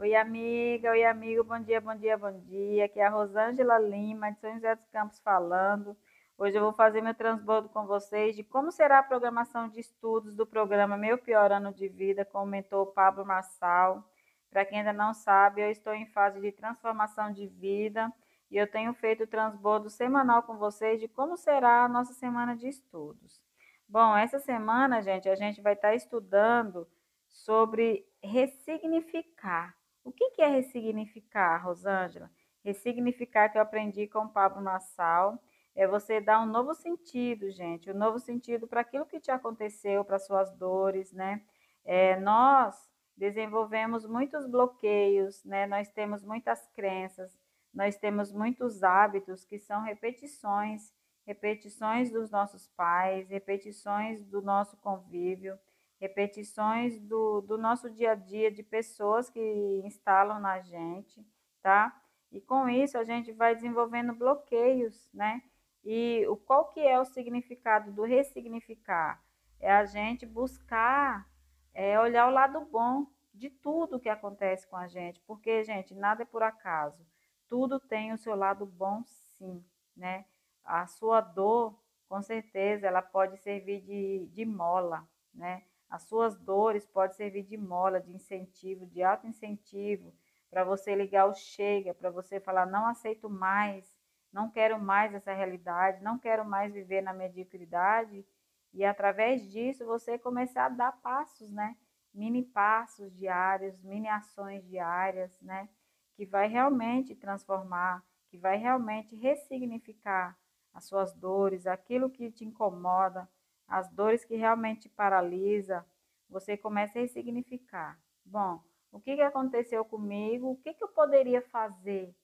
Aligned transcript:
Oi, 0.00 0.14
amiga, 0.14 0.92
oi, 0.92 1.04
amigo, 1.04 1.42
bom 1.42 1.58
dia, 1.58 1.80
bom 1.80 1.96
dia, 1.96 2.16
bom 2.16 2.30
dia. 2.42 2.84
Aqui 2.84 3.00
é 3.00 3.06
a 3.06 3.10
Rosângela 3.10 3.80
Lima, 3.80 4.30
de 4.30 4.38
São 4.38 4.54
José 4.54 4.76
dos 4.76 4.86
Campos, 4.90 5.18
falando. 5.18 5.96
Hoje 6.38 6.56
eu 6.56 6.62
vou 6.62 6.72
fazer 6.72 7.00
meu 7.00 7.14
transbordo 7.14 7.68
com 7.68 7.84
vocês 7.84 8.36
de 8.36 8.44
como 8.44 8.70
será 8.70 9.00
a 9.00 9.02
programação 9.02 9.68
de 9.68 9.80
estudos 9.80 10.36
do 10.36 10.46
programa 10.46 10.96
Meu 10.96 11.18
Pior 11.18 11.50
Ano 11.50 11.74
de 11.74 11.88
Vida, 11.88 12.24
com 12.24 12.44
o 12.44 12.46
mentor 12.46 12.92
Pablo 12.92 13.26
Marçal. 13.26 14.08
Para 14.48 14.64
quem 14.64 14.78
ainda 14.78 14.92
não 14.92 15.12
sabe, 15.12 15.62
eu 15.62 15.70
estou 15.72 15.92
em 15.92 16.06
fase 16.06 16.40
de 16.40 16.52
transformação 16.52 17.32
de 17.32 17.48
vida 17.48 18.08
e 18.52 18.56
eu 18.56 18.70
tenho 18.70 18.94
feito 18.94 19.24
o 19.24 19.26
transbordo 19.26 19.90
semanal 19.90 20.44
com 20.44 20.56
vocês 20.58 21.00
de 21.00 21.08
como 21.08 21.36
será 21.36 21.82
a 21.82 21.88
nossa 21.88 22.12
semana 22.12 22.54
de 22.54 22.68
estudos. 22.68 23.42
Bom, 23.88 24.16
essa 24.16 24.38
semana, 24.38 25.02
gente, 25.02 25.28
a 25.28 25.34
gente 25.34 25.60
vai 25.60 25.72
estar 25.72 25.92
estudando 25.96 26.86
sobre 27.26 28.06
ressignificar. 28.22 29.77
O 30.08 30.12
que 30.12 30.40
é 30.40 30.46
ressignificar, 30.46 31.58
Rosângela? 31.62 32.30
Ressignificar 32.64 33.50
que 33.50 33.58
eu 33.58 33.62
aprendi 33.62 34.06
com 34.06 34.20
o 34.20 34.28
Pablo 34.30 34.62
Nassau 34.62 35.38
é 35.76 35.86
você 35.86 36.18
dar 36.18 36.40
um 36.40 36.46
novo 36.46 36.72
sentido, 36.72 37.50
gente, 37.50 37.90
um 37.90 37.94
novo 37.94 38.18
sentido 38.18 38.66
para 38.66 38.80
aquilo 38.80 39.04
que 39.04 39.20
te 39.20 39.30
aconteceu, 39.30 40.02
para 40.06 40.18
suas 40.18 40.50
dores, 40.56 41.12
né? 41.12 41.42
É, 41.84 42.18
nós 42.20 42.90
desenvolvemos 43.18 44.06
muitos 44.06 44.46
bloqueios, 44.46 45.44
né? 45.44 45.66
Nós 45.66 45.90
temos 45.90 46.24
muitas 46.24 46.66
crenças, 46.68 47.38
nós 47.74 47.98
temos 47.98 48.32
muitos 48.32 48.82
hábitos 48.82 49.44
que 49.44 49.58
são 49.58 49.82
repetições, 49.82 50.90
repetições 51.26 52.10
dos 52.10 52.30
nossos 52.30 52.66
pais, 52.68 53.28
repetições 53.28 54.24
do 54.24 54.40
nosso 54.40 54.74
convívio, 54.78 55.58
repetições 56.00 57.00
do, 57.00 57.40
do 57.42 57.58
nosso 57.58 57.90
dia 57.90 58.12
a 58.12 58.14
dia 58.14 58.50
de 58.50 58.62
pessoas 58.62 59.28
que 59.28 59.82
instalam 59.84 60.38
na 60.40 60.60
gente, 60.60 61.26
tá? 61.62 61.94
E 62.30 62.40
com 62.40 62.68
isso 62.68 62.96
a 62.96 63.04
gente 63.04 63.32
vai 63.32 63.54
desenvolvendo 63.54 64.14
bloqueios, 64.14 65.08
né? 65.12 65.42
E 65.84 66.26
o 66.28 66.36
qual 66.36 66.68
que 66.68 66.80
é 66.80 67.00
o 67.00 67.04
significado 67.04 67.92
do 67.92 68.02
ressignificar? 68.02 69.22
É 69.58 69.72
a 69.72 69.84
gente 69.84 70.26
buscar 70.26 71.28
é, 71.74 71.98
olhar 71.98 72.28
o 72.28 72.32
lado 72.32 72.60
bom 72.66 73.06
de 73.32 73.50
tudo 73.50 74.00
que 74.00 74.08
acontece 74.08 74.66
com 74.66 74.76
a 74.76 74.88
gente, 74.88 75.20
porque, 75.20 75.62
gente, 75.64 75.94
nada 75.94 76.22
é 76.22 76.26
por 76.26 76.42
acaso. 76.42 77.06
Tudo 77.46 77.78
tem 77.80 78.12
o 78.12 78.18
seu 78.18 78.34
lado 78.34 78.66
bom, 78.66 79.02
sim, 79.06 79.64
né? 79.96 80.26
A 80.64 80.86
sua 80.86 81.20
dor, 81.20 81.80
com 82.08 82.20
certeza, 82.20 82.86
ela 82.86 83.00
pode 83.00 83.38
servir 83.38 83.80
de, 83.80 84.26
de 84.32 84.44
mola, 84.44 85.08
né? 85.32 85.62
As 85.88 86.02
suas 86.02 86.36
dores 86.38 86.86
podem 86.86 87.16
servir 87.16 87.44
de 87.44 87.56
mola, 87.56 88.00
de 88.00 88.12
incentivo, 88.12 88.86
de 88.86 89.02
auto-incentivo, 89.02 90.14
para 90.50 90.64
você 90.64 90.94
ligar 90.94 91.26
o 91.26 91.34
chega, 91.34 91.94
para 91.94 92.10
você 92.10 92.38
falar, 92.40 92.66
não 92.66 92.86
aceito 92.86 93.28
mais, 93.28 93.96
não 94.32 94.50
quero 94.50 94.78
mais 94.78 95.14
essa 95.14 95.32
realidade, 95.32 96.02
não 96.02 96.18
quero 96.18 96.44
mais 96.44 96.72
viver 96.72 97.00
na 97.00 97.12
mediocridade. 97.12 98.26
E 98.72 98.84
através 98.84 99.50
disso 99.50 99.86
você 99.86 100.18
começar 100.18 100.66
a 100.66 100.70
dar 100.70 100.92
passos, 101.00 101.50
né? 101.50 101.76
Mini 102.12 102.42
passos 102.42 103.14
diários, 103.16 103.80
mini 103.82 104.08
ações 104.08 104.66
diárias, 104.66 105.40
né? 105.40 105.68
Que 106.14 106.26
vai 106.26 106.48
realmente 106.48 107.14
transformar, 107.14 108.04
que 108.28 108.36
vai 108.36 108.56
realmente 108.56 109.16
ressignificar 109.16 110.38
as 110.74 110.84
suas 110.84 111.14
dores, 111.14 111.66
aquilo 111.66 112.10
que 112.10 112.30
te 112.30 112.44
incomoda, 112.44 113.28
as 113.68 113.88
dores 113.90 114.24
que 114.24 114.34
realmente 114.34 114.82
te 114.82 114.88
paralisa, 114.88 115.84
você 116.28 116.56
começa 116.56 116.98
a 116.98 117.02
ressignificar. 117.02 118.00
Bom, 118.24 118.62
o 118.90 118.98
que, 118.98 119.16
que 119.16 119.22
aconteceu 119.22 119.84
comigo? 119.84 120.50
O 120.50 120.56
que, 120.56 120.74
que 120.74 120.82
eu 120.82 120.88
poderia 120.88 121.42
fazer 121.42 122.14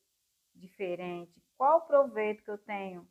diferente? 0.55 1.43
Qual 1.57 1.79
o 1.79 1.83
proveito 1.83 2.43
que 2.43 2.51
eu 2.51 2.59
tenho 2.59 3.07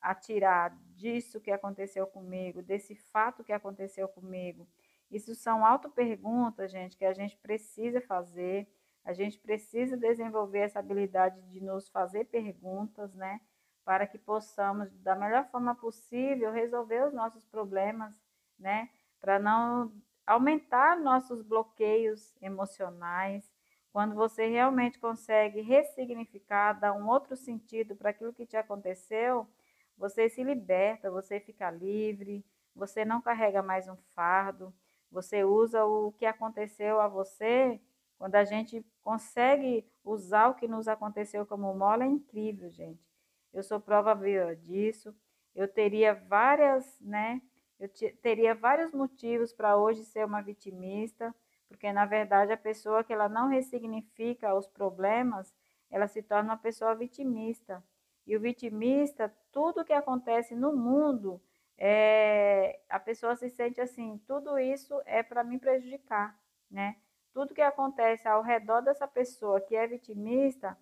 a 0.00 0.14
tirar 0.14 0.76
disso 0.94 1.40
que 1.40 1.50
aconteceu 1.50 2.06
comigo, 2.06 2.62
desse 2.62 2.94
fato 2.94 3.44
que 3.44 3.52
aconteceu 3.52 4.08
comigo? 4.08 4.68
Isso 5.10 5.34
são 5.34 5.64
auto-perguntas, 5.64 6.70
gente, 6.70 6.96
que 6.96 7.04
a 7.04 7.12
gente 7.12 7.36
precisa 7.38 8.00
fazer. 8.00 8.68
A 9.04 9.12
gente 9.12 9.38
precisa 9.38 9.96
desenvolver 9.96 10.60
essa 10.60 10.80
habilidade 10.80 11.40
de 11.48 11.60
nos 11.60 11.88
fazer 11.88 12.24
perguntas, 12.26 13.14
né? 13.14 13.40
Para 13.88 14.06
que 14.06 14.18
possamos, 14.18 14.92
da 14.98 15.14
melhor 15.14 15.46
forma 15.46 15.74
possível, 15.74 16.52
resolver 16.52 17.06
os 17.06 17.14
nossos 17.14 17.42
problemas, 17.46 18.12
né? 18.58 18.90
Para 19.18 19.38
não 19.38 19.90
aumentar 20.26 21.00
nossos 21.00 21.40
bloqueios 21.40 22.36
emocionais. 22.42 23.50
Quando 23.90 24.14
você 24.14 24.46
realmente 24.46 24.98
consegue 24.98 25.62
ressignificar, 25.62 26.74
dar 26.74 26.92
um 26.92 27.08
outro 27.08 27.34
sentido 27.34 27.96
para 27.96 28.10
aquilo 28.10 28.34
que 28.34 28.44
te 28.44 28.58
aconteceu, 28.58 29.48
você 29.96 30.28
se 30.28 30.44
liberta, 30.44 31.10
você 31.10 31.40
fica 31.40 31.70
livre, 31.70 32.44
você 32.76 33.06
não 33.06 33.22
carrega 33.22 33.62
mais 33.62 33.88
um 33.88 33.96
fardo, 34.14 34.70
você 35.10 35.44
usa 35.44 35.86
o 35.86 36.12
que 36.12 36.26
aconteceu 36.26 37.00
a 37.00 37.08
você. 37.08 37.80
Quando 38.18 38.34
a 38.34 38.44
gente 38.44 38.84
consegue 39.02 39.90
usar 40.04 40.48
o 40.48 40.56
que 40.56 40.68
nos 40.68 40.88
aconteceu 40.88 41.46
como 41.46 41.74
mola, 41.74 42.04
é 42.04 42.06
incrível, 42.06 42.70
gente 42.70 43.07
eu 43.52 43.62
sou 43.62 43.80
prova 43.80 44.14
viva 44.14 44.54
disso. 44.54 45.14
Eu 45.54 45.66
teria 45.66 46.14
várias, 46.14 46.98
né? 47.00 47.40
Eu 47.78 47.88
teria 48.22 48.54
vários 48.54 48.92
motivos 48.92 49.52
para 49.52 49.76
hoje 49.76 50.04
ser 50.04 50.24
uma 50.24 50.42
vitimista, 50.42 51.34
porque 51.68 51.92
na 51.92 52.04
verdade 52.06 52.52
a 52.52 52.56
pessoa 52.56 53.04
que 53.04 53.12
ela 53.12 53.28
não 53.28 53.48
ressignifica 53.48 54.54
os 54.54 54.66
problemas, 54.66 55.54
ela 55.90 56.08
se 56.08 56.22
torna 56.22 56.50
uma 56.50 56.56
pessoa 56.58 56.94
vitimista. 56.94 57.82
E 58.26 58.36
o 58.36 58.40
vitimista, 58.40 59.32
tudo 59.52 59.84
que 59.84 59.92
acontece 59.92 60.54
no 60.54 60.76
mundo, 60.76 61.40
é, 61.78 62.80
a 62.88 62.98
pessoa 62.98 63.36
se 63.36 63.48
sente 63.48 63.80
assim, 63.80 64.20
tudo 64.26 64.58
isso 64.58 65.00
é 65.06 65.22
para 65.22 65.44
me 65.44 65.58
prejudicar, 65.58 66.36
né? 66.70 66.96
Tudo 67.32 67.54
que 67.54 67.62
acontece 67.62 68.26
ao 68.26 68.42
redor 68.42 68.80
dessa 68.80 69.06
pessoa 69.06 69.60
que 69.60 69.76
é 69.76 69.86
vitimista, 69.86 70.76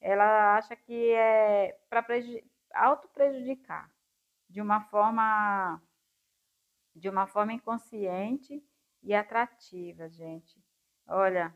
ela 0.00 0.56
acha 0.56 0.74
que 0.76 1.12
é 1.12 1.78
para 1.88 2.04
auto-prejudicar 2.72 3.90
de 4.48 4.60
uma 4.60 4.80
forma 4.80 5.80
de 6.94 7.08
uma 7.08 7.26
forma 7.26 7.52
inconsciente 7.52 8.62
e 9.02 9.14
atrativa, 9.14 10.08
gente. 10.08 10.60
Olha, 11.06 11.54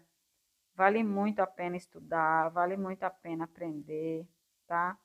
vale 0.75 1.03
muito 1.03 1.41
a 1.41 1.47
pena 1.47 1.77
estudar, 1.77 2.49
vale 2.51 2.77
muito 2.77 3.03
a 3.03 3.11
pena 3.11 3.45
aprender, 3.45 4.27
tá? 4.67 4.99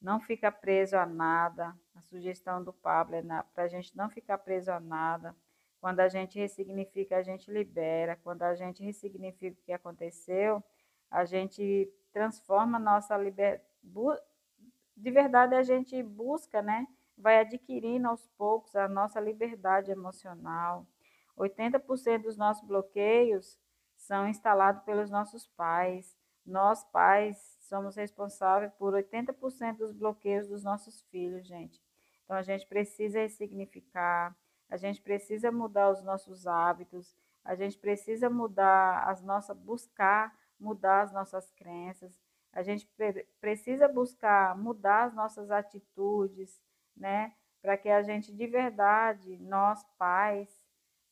Não 0.00 0.20
fica 0.20 0.50
preso 0.50 0.96
a 0.96 1.04
nada. 1.04 1.76
A 1.94 2.00
sugestão 2.02 2.62
do 2.62 2.72
Pablo 2.72 3.16
é 3.16 3.22
para 3.54 3.64
a 3.64 3.68
gente 3.68 3.96
não 3.96 4.08
ficar 4.08 4.38
preso 4.38 4.70
a 4.70 4.80
nada. 4.80 5.36
Quando 5.80 6.00
a 6.00 6.08
gente 6.08 6.38
ressignifica, 6.38 7.16
a 7.16 7.22
gente 7.22 7.50
libera. 7.50 8.16
Quando 8.16 8.42
a 8.42 8.54
gente 8.54 8.82
ressignifica 8.82 9.58
o 9.60 9.64
que 9.64 9.72
aconteceu, 9.72 10.62
a 11.10 11.24
gente 11.24 11.92
transforma 12.12 12.78
nossa 12.78 13.16
liberdade. 13.16 13.62
De 14.96 15.10
verdade, 15.10 15.54
a 15.54 15.62
gente 15.62 16.02
busca, 16.02 16.60
né? 16.60 16.86
Vai 17.16 17.40
adquirindo 17.40 18.08
aos 18.08 18.26
poucos 18.36 18.74
a 18.74 18.88
nossa 18.88 19.20
liberdade 19.20 19.90
emocional. 19.90 20.86
80% 21.36 22.22
dos 22.22 22.36
nossos 22.36 22.66
bloqueios 22.66 23.58
são 23.96 24.28
instalados 24.28 24.82
pelos 24.82 25.10
nossos 25.10 25.46
pais. 25.48 26.16
Nós, 26.44 26.84
pais, 26.84 27.56
somos 27.60 27.96
responsáveis 27.96 28.72
por 28.72 28.94
80% 28.94 29.76
dos 29.76 29.92
bloqueios 29.92 30.48
dos 30.48 30.64
nossos 30.64 31.02
filhos, 31.10 31.46
gente. 31.46 31.80
Então, 32.24 32.36
a 32.36 32.42
gente 32.42 32.66
precisa 32.66 33.20
ressignificar, 33.20 34.36
a 34.68 34.76
gente 34.76 35.00
precisa 35.00 35.50
mudar 35.50 35.90
os 35.90 36.02
nossos 36.02 36.46
hábitos, 36.46 37.14
a 37.44 37.54
gente 37.54 37.78
precisa 37.78 38.28
mudar 38.28 39.08
as 39.08 39.22
nossas, 39.22 39.56
buscar 39.56 40.36
mudar 40.58 41.02
as 41.02 41.12
nossas 41.12 41.50
crenças, 41.52 42.18
a 42.52 42.62
gente 42.62 42.88
precisa 43.40 43.88
buscar 43.88 44.56
mudar 44.56 45.04
as 45.04 45.14
nossas 45.14 45.50
atitudes, 45.50 46.60
né? 46.96 47.32
Para 47.60 47.76
que 47.76 47.88
a 47.88 48.02
gente 48.02 48.32
de 48.32 48.46
verdade, 48.46 49.36
nós 49.38 49.84
pais, 49.98 50.48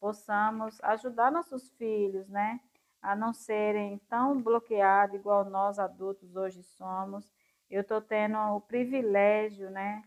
possamos 0.00 0.82
ajudar 0.82 1.30
nossos 1.30 1.70
filhos, 1.72 2.28
né? 2.28 2.60
A 3.02 3.14
não 3.14 3.32
serem 3.32 3.98
tão 4.08 4.40
bloqueados 4.40 5.14
igual 5.14 5.44
nós 5.44 5.78
adultos 5.78 6.34
hoje 6.34 6.62
somos. 6.62 7.30
Eu 7.70 7.82
estou 7.82 8.00
tendo 8.00 8.38
o 8.38 8.60
privilégio, 8.60 9.70
né? 9.70 10.02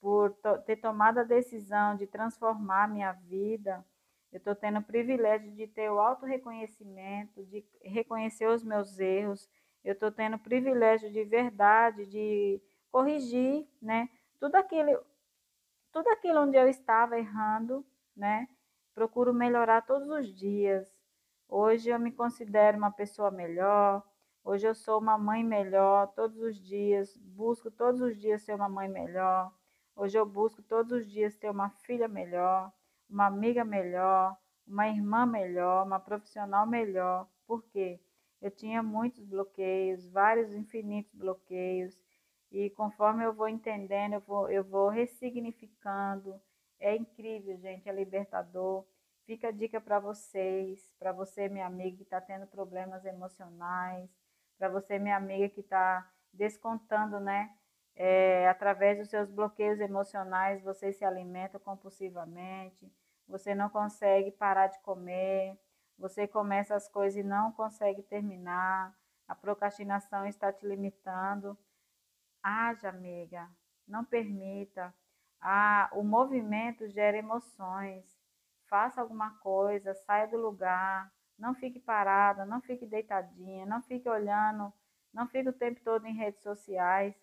Por 0.00 0.32
ter 0.66 0.76
tomado 0.76 1.18
a 1.18 1.24
decisão 1.24 1.96
de 1.96 2.06
transformar 2.06 2.88
minha 2.88 3.12
vida 3.12 3.84
eu 4.34 4.38
estou 4.38 4.56
tendo 4.56 4.80
o 4.80 4.82
privilégio 4.82 5.52
de 5.52 5.68
ter 5.68 5.88
o 5.88 6.00
auto-reconhecimento, 6.00 7.44
de 7.44 7.64
reconhecer 7.80 8.48
os 8.48 8.64
meus 8.64 8.98
erros. 8.98 9.48
Eu 9.84 9.92
estou 9.92 10.10
tendo 10.10 10.34
o 10.34 10.40
privilégio 10.40 11.08
de 11.08 11.22
verdade, 11.22 12.04
de 12.04 12.60
corrigir, 12.90 13.64
né? 13.80 14.08
Tudo 14.40 14.56
aquilo, 14.56 15.00
tudo 15.92 16.08
aquilo 16.08 16.40
onde 16.40 16.56
eu 16.56 16.66
estava 16.66 17.16
errando, 17.16 17.86
né? 18.16 18.48
Procuro 18.92 19.32
melhorar 19.32 19.82
todos 19.82 20.08
os 20.08 20.34
dias. 20.34 20.92
Hoje 21.48 21.90
eu 21.90 22.00
me 22.00 22.10
considero 22.10 22.76
uma 22.76 22.90
pessoa 22.90 23.30
melhor. 23.30 24.02
Hoje 24.42 24.66
eu 24.66 24.74
sou 24.74 24.98
uma 24.98 25.16
mãe 25.16 25.44
melhor 25.44 26.08
todos 26.08 26.38
os 26.40 26.56
dias, 26.58 27.16
busco 27.18 27.70
todos 27.70 28.00
os 28.00 28.18
dias 28.18 28.42
ser 28.42 28.56
uma 28.56 28.68
mãe 28.68 28.88
melhor. 28.88 29.52
Hoje 29.94 30.18
eu 30.18 30.26
busco 30.26 30.60
todos 30.60 30.90
os 30.90 31.06
dias 31.08 31.36
ter 31.36 31.50
uma 31.50 31.70
filha 31.70 32.08
melhor, 32.08 32.72
uma 33.14 33.26
amiga 33.26 33.64
melhor, 33.64 34.36
uma 34.66 34.88
irmã 34.88 35.24
melhor, 35.24 35.86
uma 35.86 36.00
profissional 36.00 36.66
melhor. 36.66 37.28
Por 37.46 37.62
quê? 37.66 38.00
Eu 38.42 38.50
tinha 38.50 38.82
muitos 38.82 39.24
bloqueios, 39.24 40.04
vários 40.08 40.52
infinitos 40.52 41.14
bloqueios, 41.14 41.96
e 42.50 42.70
conforme 42.70 43.24
eu 43.24 43.32
vou 43.32 43.48
entendendo, 43.48 44.14
eu 44.14 44.20
vou, 44.20 44.50
eu 44.50 44.64
vou 44.64 44.88
ressignificando. 44.88 46.40
É 46.80 46.94
incrível, 46.96 47.56
gente, 47.58 47.88
é 47.88 47.92
libertador. 47.92 48.84
Fica 49.26 49.48
a 49.48 49.52
dica 49.52 49.80
para 49.80 50.00
vocês, 50.00 50.92
para 50.98 51.12
você, 51.12 51.48
minha 51.48 51.66
amiga, 51.66 51.96
que 51.96 52.02
está 52.02 52.20
tendo 52.20 52.46
problemas 52.48 53.04
emocionais, 53.04 54.10
para 54.58 54.68
você, 54.68 54.98
minha 54.98 55.16
amiga, 55.16 55.48
que 55.48 55.60
está 55.60 56.08
descontando, 56.32 57.20
né? 57.20 57.50
É, 57.96 58.48
através 58.48 58.98
dos 58.98 59.08
seus 59.08 59.30
bloqueios 59.30 59.78
emocionais, 59.78 60.62
você 60.62 60.92
se 60.92 61.04
alimenta 61.04 61.60
compulsivamente, 61.60 62.92
você 63.28 63.54
não 63.54 63.68
consegue 63.68 64.30
parar 64.30 64.68
de 64.68 64.78
comer, 64.80 65.58
você 65.98 66.26
começa 66.26 66.74
as 66.74 66.88
coisas 66.88 67.18
e 67.18 67.22
não 67.22 67.52
consegue 67.52 68.02
terminar, 68.02 68.94
a 69.26 69.34
procrastinação 69.34 70.26
está 70.26 70.52
te 70.52 70.66
limitando. 70.66 71.56
Haja, 72.42 72.88
amiga, 72.90 73.48
não 73.86 74.04
permita. 74.04 74.94
Ah, 75.40 75.90
o 75.92 76.02
movimento 76.02 76.88
gera 76.88 77.16
emoções. 77.16 78.04
Faça 78.68 79.00
alguma 79.00 79.30
coisa, 79.38 79.94
saia 79.94 80.26
do 80.26 80.36
lugar, 80.36 81.12
não 81.38 81.54
fique 81.54 81.78
parada, 81.78 82.44
não 82.44 82.60
fique 82.60 82.86
deitadinha, 82.86 83.66
não 83.66 83.82
fique 83.82 84.08
olhando, 84.08 84.72
não 85.12 85.26
fique 85.26 85.48
o 85.48 85.52
tempo 85.52 85.80
todo 85.82 86.06
em 86.06 86.14
redes 86.14 86.42
sociais. 86.42 87.14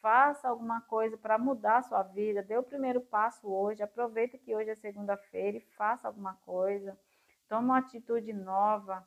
Faça 0.00 0.48
alguma 0.48 0.80
coisa 0.82 1.16
para 1.16 1.38
mudar 1.38 1.78
a 1.78 1.82
sua 1.82 2.02
vida. 2.02 2.42
Dê 2.42 2.56
o 2.56 2.62
primeiro 2.62 3.00
passo 3.00 3.48
hoje. 3.48 3.82
Aproveita 3.82 4.38
que 4.38 4.54
hoje 4.54 4.70
é 4.70 4.74
segunda-feira 4.74 5.58
e 5.58 5.60
faça 5.76 6.06
alguma 6.06 6.34
coisa. 6.44 6.98
Toma 7.48 7.62
uma 7.62 7.78
atitude 7.78 8.32
nova 8.32 9.06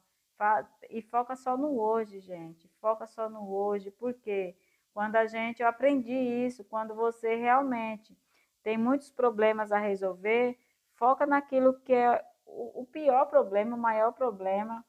e 0.89 1.01
foca 1.01 1.35
só 1.35 1.55
no 1.55 1.79
hoje, 1.79 2.19
gente. 2.19 2.67
Foca 2.79 3.05
só 3.05 3.29
no 3.29 3.53
hoje. 3.53 3.91
Por 3.91 4.13
quê? 4.13 4.55
Quando 4.93 5.15
a 5.15 5.25
gente, 5.25 5.61
eu 5.61 5.67
aprendi 5.67 6.13
isso, 6.13 6.63
quando 6.65 6.93
você 6.93 7.35
realmente 7.35 8.17
tem 8.63 8.77
muitos 8.77 9.09
problemas 9.09 9.71
a 9.71 9.77
resolver, 9.77 10.59
foca 10.95 11.25
naquilo 11.25 11.79
que 11.79 11.93
é 11.93 12.23
o 12.45 12.85
pior 12.85 13.25
problema, 13.25 13.75
o 13.75 13.79
maior 13.79 14.11
problema. 14.11 14.83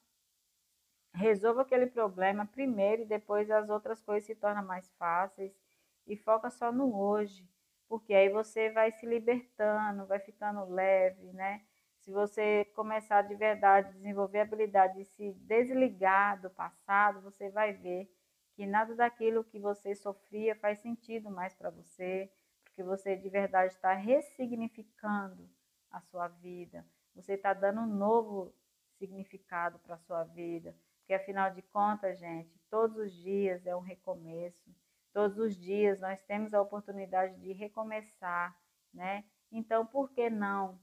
Resolva 1.13 1.61
aquele 1.61 1.85
problema 1.85 2.45
primeiro 2.45 3.03
e 3.03 3.05
depois 3.05 3.49
as 3.49 3.69
outras 3.69 4.01
coisas 4.01 4.25
se 4.25 4.35
tornam 4.35 4.65
mais 4.65 4.91
fáceis. 4.97 5.62
E 6.05 6.17
foca 6.17 6.49
só 6.49 6.71
no 6.71 6.95
hoje, 6.97 7.47
porque 7.87 8.13
aí 8.13 8.29
você 8.29 8.69
vai 8.71 8.91
se 8.91 9.05
libertando, 9.05 10.05
vai 10.05 10.19
ficando 10.19 10.65
leve, 10.65 11.31
né? 11.33 11.63
Se 11.99 12.11
você 12.11 12.65
começar 12.75 13.21
de 13.21 13.33
verdade 13.35 13.87
a 13.87 13.91
desenvolver 13.91 14.39
a 14.39 14.41
habilidade 14.43 14.97
de 14.97 15.05
se 15.05 15.31
desligar 15.33 16.41
do 16.41 16.49
passado, 16.49 17.21
você 17.21 17.49
vai 17.49 17.71
ver 17.71 18.11
que 18.55 18.65
nada 18.65 18.93
daquilo 18.93 19.43
que 19.43 19.57
você 19.57 19.95
sofria 19.95 20.55
faz 20.55 20.79
sentido 20.79 21.31
mais 21.31 21.53
para 21.53 21.69
você, 21.69 22.29
porque 22.63 22.83
você 22.83 23.15
de 23.15 23.29
verdade 23.29 23.73
está 23.73 23.93
ressignificando 23.93 25.49
a 25.89 26.01
sua 26.01 26.27
vida, 26.27 26.85
você 27.15 27.33
está 27.33 27.53
dando 27.53 27.81
um 27.81 27.95
novo 27.95 28.53
significado 28.97 29.79
para 29.79 29.95
a 29.95 29.99
sua 29.99 30.23
vida, 30.23 30.75
porque 30.99 31.13
afinal 31.13 31.51
de 31.51 31.61
contas, 31.61 32.19
gente, 32.19 32.59
todos 32.69 32.97
os 32.97 33.13
dias 33.13 33.65
é 33.65 33.75
um 33.75 33.79
recomeço, 33.79 34.69
todos 35.13 35.37
os 35.37 35.55
dias 35.55 36.01
nós 36.01 36.21
temos 36.23 36.53
a 36.53 36.61
oportunidade 36.61 37.39
de 37.39 37.53
recomeçar, 37.53 38.57
né? 38.93 39.23
Então, 39.51 39.85
por 39.85 40.09
que 40.09 40.29
não 40.29 40.79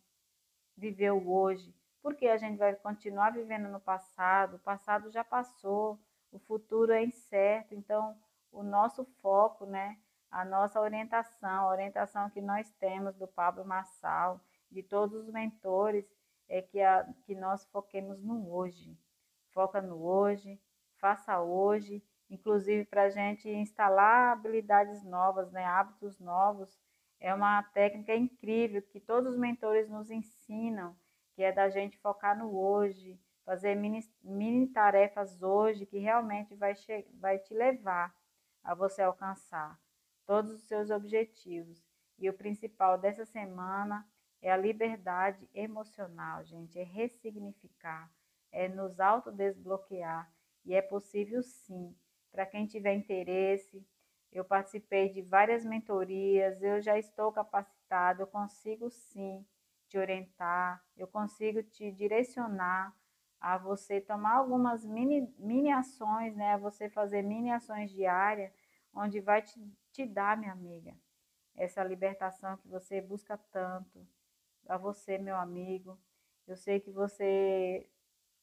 viver 0.76 1.10
o 1.10 1.30
hoje, 1.30 1.74
porque 2.00 2.28
a 2.28 2.36
gente 2.36 2.56
vai 2.56 2.74
continuar 2.74 3.30
vivendo 3.32 3.68
no 3.68 3.80
passado, 3.80 4.56
o 4.56 4.60
passado 4.60 5.10
já 5.10 5.22
passou, 5.24 6.00
o 6.32 6.38
futuro 6.38 6.92
é 6.92 7.04
incerto, 7.04 7.74
então 7.74 8.16
o 8.52 8.62
nosso 8.62 9.04
foco, 9.20 9.66
né, 9.66 9.98
a 10.30 10.44
nossa 10.44 10.80
orientação, 10.80 11.68
a 11.68 11.68
orientação 11.68 12.30
que 12.30 12.40
nós 12.40 12.70
temos 12.78 13.16
do 13.16 13.26
Pablo 13.26 13.64
Massal, 13.64 14.40
de 14.70 14.82
todos 14.82 15.26
os 15.26 15.32
mentores, 15.32 16.06
é 16.48 16.62
que, 16.62 16.80
a, 16.80 17.04
que 17.24 17.34
nós 17.34 17.64
foquemos 17.66 18.22
no 18.22 18.52
hoje. 18.52 18.96
Foca 19.52 19.82
no 19.82 20.04
hoje, 20.04 20.60
faça 20.98 21.40
hoje, 21.40 22.02
inclusive 22.30 22.84
para 22.84 23.02
a 23.02 23.10
gente 23.10 23.48
instalar 23.48 24.32
habilidades 24.32 25.02
novas, 25.02 25.50
né, 25.50 25.64
hábitos 25.64 26.18
novos, 26.20 26.78
é 27.18 27.34
uma 27.34 27.62
técnica 27.62 28.14
incrível 28.14 28.80
que 28.80 29.00
todos 29.00 29.32
os 29.32 29.38
mentores 29.38 29.90
nos 29.90 30.10
ensinam, 30.10 30.96
que 31.34 31.42
é 31.42 31.52
da 31.52 31.68
gente 31.68 31.98
focar 31.98 32.38
no 32.38 32.56
hoje, 32.56 33.20
fazer 33.44 33.74
mini, 33.74 34.00
mini 34.22 34.68
tarefas 34.68 35.42
hoje 35.42 35.84
que 35.84 35.98
realmente 35.98 36.54
vai, 36.54 36.72
vai 37.14 37.38
te 37.38 37.52
levar 37.52 38.14
a 38.62 38.74
você 38.74 39.02
alcançar 39.02 39.78
todos 40.24 40.52
os 40.52 40.62
seus 40.62 40.90
objetivos. 40.90 41.84
E 42.18 42.28
o 42.28 42.34
principal 42.34 42.96
dessa 42.96 43.24
semana 43.24 44.06
é 44.40 44.50
a 44.50 44.56
liberdade 44.56 45.48
emocional, 45.54 46.44
gente, 46.44 46.78
é 46.78 46.82
ressignificar, 46.82 48.10
é 48.52 48.68
nos 48.68 49.00
autodesbloquear. 49.00 50.30
E 50.64 50.74
é 50.74 50.82
possível 50.82 51.42
sim, 51.42 51.94
para 52.32 52.46
quem 52.46 52.66
tiver 52.66 52.94
interesse, 52.94 53.86
eu 54.32 54.44
participei 54.44 55.08
de 55.08 55.22
várias 55.22 55.64
mentorias, 55.64 56.62
eu 56.62 56.80
já 56.80 56.98
estou 56.98 57.32
capacitado, 57.32 58.22
eu 58.22 58.26
consigo 58.26 58.88
sim 58.90 59.44
te 59.88 59.98
orientar, 59.98 60.82
eu 60.96 61.08
consigo 61.08 61.62
te 61.62 61.90
direcionar 61.90 62.94
a 63.40 63.58
você 63.58 64.00
tomar 64.00 64.36
algumas 64.36 64.84
mini, 64.84 65.32
mini 65.38 65.72
ações, 65.72 66.36
né? 66.36 66.52
A 66.52 66.58
você 66.58 66.88
fazer 66.88 67.22
mini 67.22 67.50
ações 67.50 67.90
diárias, 67.90 68.52
onde 68.94 69.20
vai 69.20 69.42
te, 69.42 69.58
te 69.92 70.06
dar, 70.06 70.36
minha 70.36 70.52
amiga, 70.52 70.94
essa 71.56 71.82
libertação 71.82 72.56
que 72.58 72.68
você 72.68 73.00
busca 73.00 73.38
tanto. 73.50 74.06
A 74.68 74.76
você, 74.76 75.18
meu 75.18 75.36
amigo, 75.36 75.98
eu 76.46 76.56
sei 76.56 76.78
que 76.80 76.90
você 76.90 77.88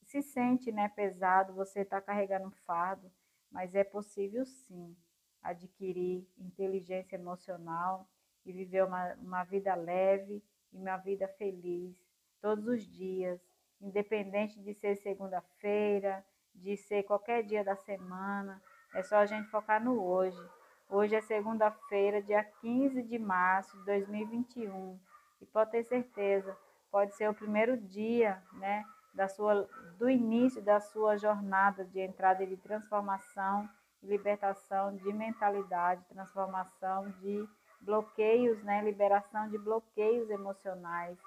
se 0.04 0.22
sente 0.22 0.72
né, 0.72 0.90
pesado, 0.90 1.54
você 1.54 1.82
está 1.82 2.02
carregando 2.02 2.48
um 2.48 2.52
fardo, 2.52 3.12
mas 3.52 3.74
é 3.76 3.84
possível 3.84 4.46
sim 4.46 4.96
adquirir 5.42 6.28
inteligência 6.38 7.16
emocional 7.16 8.08
e 8.46 8.52
viver 8.52 8.84
uma, 8.84 9.14
uma 9.16 9.44
vida 9.44 9.74
leve 9.76 10.44
e 10.72 10.78
uma 10.78 10.98
vida 10.98 11.28
feliz 11.28 11.96
todos 12.42 12.68
os 12.68 12.88
dias, 12.88 13.42
independente 13.82 14.60
de 14.60 14.74
ser 14.74 14.96
segunda-feira, 14.96 16.26
de 16.54 16.76
ser 16.78 17.04
qualquer 17.04 17.44
dia 17.44 17.64
da 17.64 17.76
semana, 17.76 18.62
é 18.94 19.04
só 19.04 19.18
a 19.18 19.26
gente 19.26 19.50
focar 19.50 19.84
no 19.84 20.04
hoje. 20.04 20.42
Hoje 20.90 21.16
é 21.16 21.22
segunda-feira, 21.22 22.22
dia 22.22 22.44
15 22.44 23.04
de 23.04 23.20
março 23.20 23.78
de 23.80 23.86
2021, 23.86 25.00
e 25.42 25.46
pode 25.46 25.72
ter 25.72 25.84
certeza, 25.84 26.58
pode 26.90 27.14
ser 27.16 27.30
o 27.30 27.34
primeiro 27.34 27.78
dia, 27.78 28.42
né, 28.54 28.86
da 29.18 29.28
sua, 29.28 29.68
do 29.98 30.08
início 30.08 30.62
da 30.62 30.80
sua 30.80 31.18
jornada 31.18 31.84
de 31.84 32.00
entrada 32.00 32.44
e 32.44 32.48
de 32.48 32.56
transformação 32.58 33.68
libertação 34.04 34.96
de 34.96 35.12
mentalidade, 35.12 36.06
transformação 36.06 37.10
de 37.20 37.50
bloqueios, 37.82 38.62
né? 38.64 38.84
liberação 38.84 39.50
de 39.50 39.58
bloqueios 39.58 40.30
emocionais. 40.30 41.18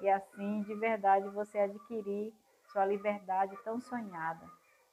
E 0.00 0.08
assim, 0.08 0.62
de 0.62 0.74
verdade, 0.76 1.28
você 1.28 1.58
adquirir 1.58 2.32
sua 2.72 2.86
liberdade 2.86 3.56
tão 3.64 3.80
sonhada, 3.80 4.46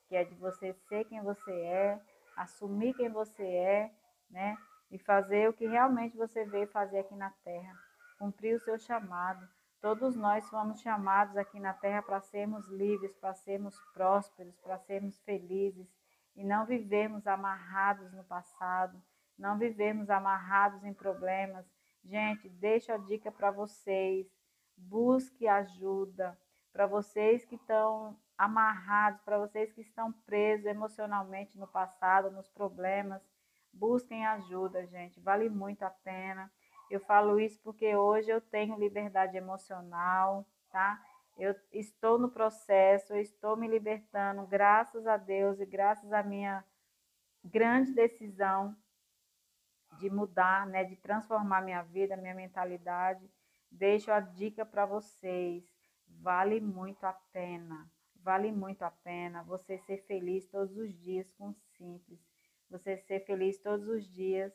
que 0.07 0.15
é 0.15 0.23
de 0.23 0.33
você 0.35 0.73
ser 0.73 1.05
quem 1.05 1.21
você 1.21 1.51
é, 1.51 2.01
assumir 2.35 2.95
quem 2.95 3.09
você 3.09 3.43
é, 3.43 3.91
né? 4.29 4.57
E 4.89 4.97
fazer 4.97 5.47
o 5.47 5.53
que 5.53 5.67
realmente 5.67 6.17
você 6.17 6.43
veio 6.45 6.67
fazer 6.67 6.99
aqui 6.99 7.15
na 7.15 7.29
Terra, 7.43 7.73
cumprir 8.17 8.55
o 8.55 8.59
seu 8.59 8.79
chamado. 8.79 9.47
Todos 9.79 10.15
nós 10.15 10.50
fomos 10.50 10.81
chamados 10.81 11.38
aqui 11.38 11.60
na 11.60 11.74
Terra 11.74 12.01
para 12.01 12.19
sermos 12.19 12.67
livres, 12.67 13.15
para 13.17 13.34
sermos 13.34 13.79
prósperos, 13.93 14.57
para 14.60 14.79
sermos 14.79 15.19
felizes, 15.22 15.88
e 16.36 16.43
não 16.43 16.65
vivermos 16.65 17.27
amarrados 17.27 18.12
no 18.13 18.24
passado, 18.24 19.01
não 19.38 19.57
vivermos 19.57 20.10
amarrados 20.10 20.84
em 20.84 20.93
problemas. 20.93 21.65
Gente, 22.03 22.50
deixa 22.50 22.96
a 22.96 22.98
dica 22.98 23.31
para 23.31 23.51
vocês. 23.51 24.27
Busque 24.75 25.48
ajuda 25.48 26.38
para 26.72 26.86
vocês 26.86 27.43
que 27.46 27.55
estão 27.55 28.15
amarrados, 28.38 29.22
para 29.22 29.39
vocês 29.39 29.72
que 29.74 29.81
estão 29.81 30.12
presos 30.12 30.65
emocionalmente 30.65 31.57
no 31.57 31.67
passado, 31.67 32.29
nos 32.29 32.48
problemas. 32.50 33.22
Busquem 33.74 34.25
ajuda, 34.25 34.86
gente. 34.88 35.19
Vale 35.19 35.50
muito 35.50 35.84
a 35.84 35.89
pena. 35.89 36.51
Eu 36.89 37.00
falo 37.01 37.39
isso 37.39 37.60
porque 37.63 37.96
hoje 37.96 38.29
eu 38.29 38.39
tenho 38.39 38.79
liberdade 38.79 39.36
emocional, 39.36 40.46
tá? 40.70 41.03
Eu 41.38 41.56
estou 41.72 42.17
no 42.17 42.29
processo, 42.29 43.13
eu 43.13 43.22
estou 43.22 43.56
me 43.56 43.67
libertando, 43.67 44.48
graças 44.48 45.06
a 45.06 45.17
Deus 45.17 45.60
e 45.60 45.65
graças 45.65 46.12
à 46.12 46.24
minha 46.24 46.63
grande 47.44 47.94
decisão 47.94 48.75
de 50.00 50.10
mudar, 50.10 50.65
né, 50.67 50.84
de 50.84 50.96
transformar 50.96 51.62
minha 51.62 51.82
vida, 51.84 52.17
minha 52.17 52.34
mentalidade. 52.34 53.29
Deixo 53.70 54.12
a 54.12 54.20
dica 54.20 54.65
para 54.65 54.86
vocês. 54.86 55.63
Vale 56.08 56.60
muito 56.60 57.03
a 57.06 57.13
pena. 57.32 57.89
Vale 58.15 58.51
muito 58.51 58.84
a 58.84 58.91
pena 58.91 59.44
você 59.44 59.77
ser 59.79 59.98
feliz 60.06 60.48
todos 60.48 60.75
os 60.77 60.94
dias 61.00 61.32
com 61.32 61.53
simples. 61.77 62.20
Você 62.70 62.98
ser 62.98 63.22
feliz 63.22 63.58
todos 63.60 63.88
os 63.88 64.06
dias 64.06 64.53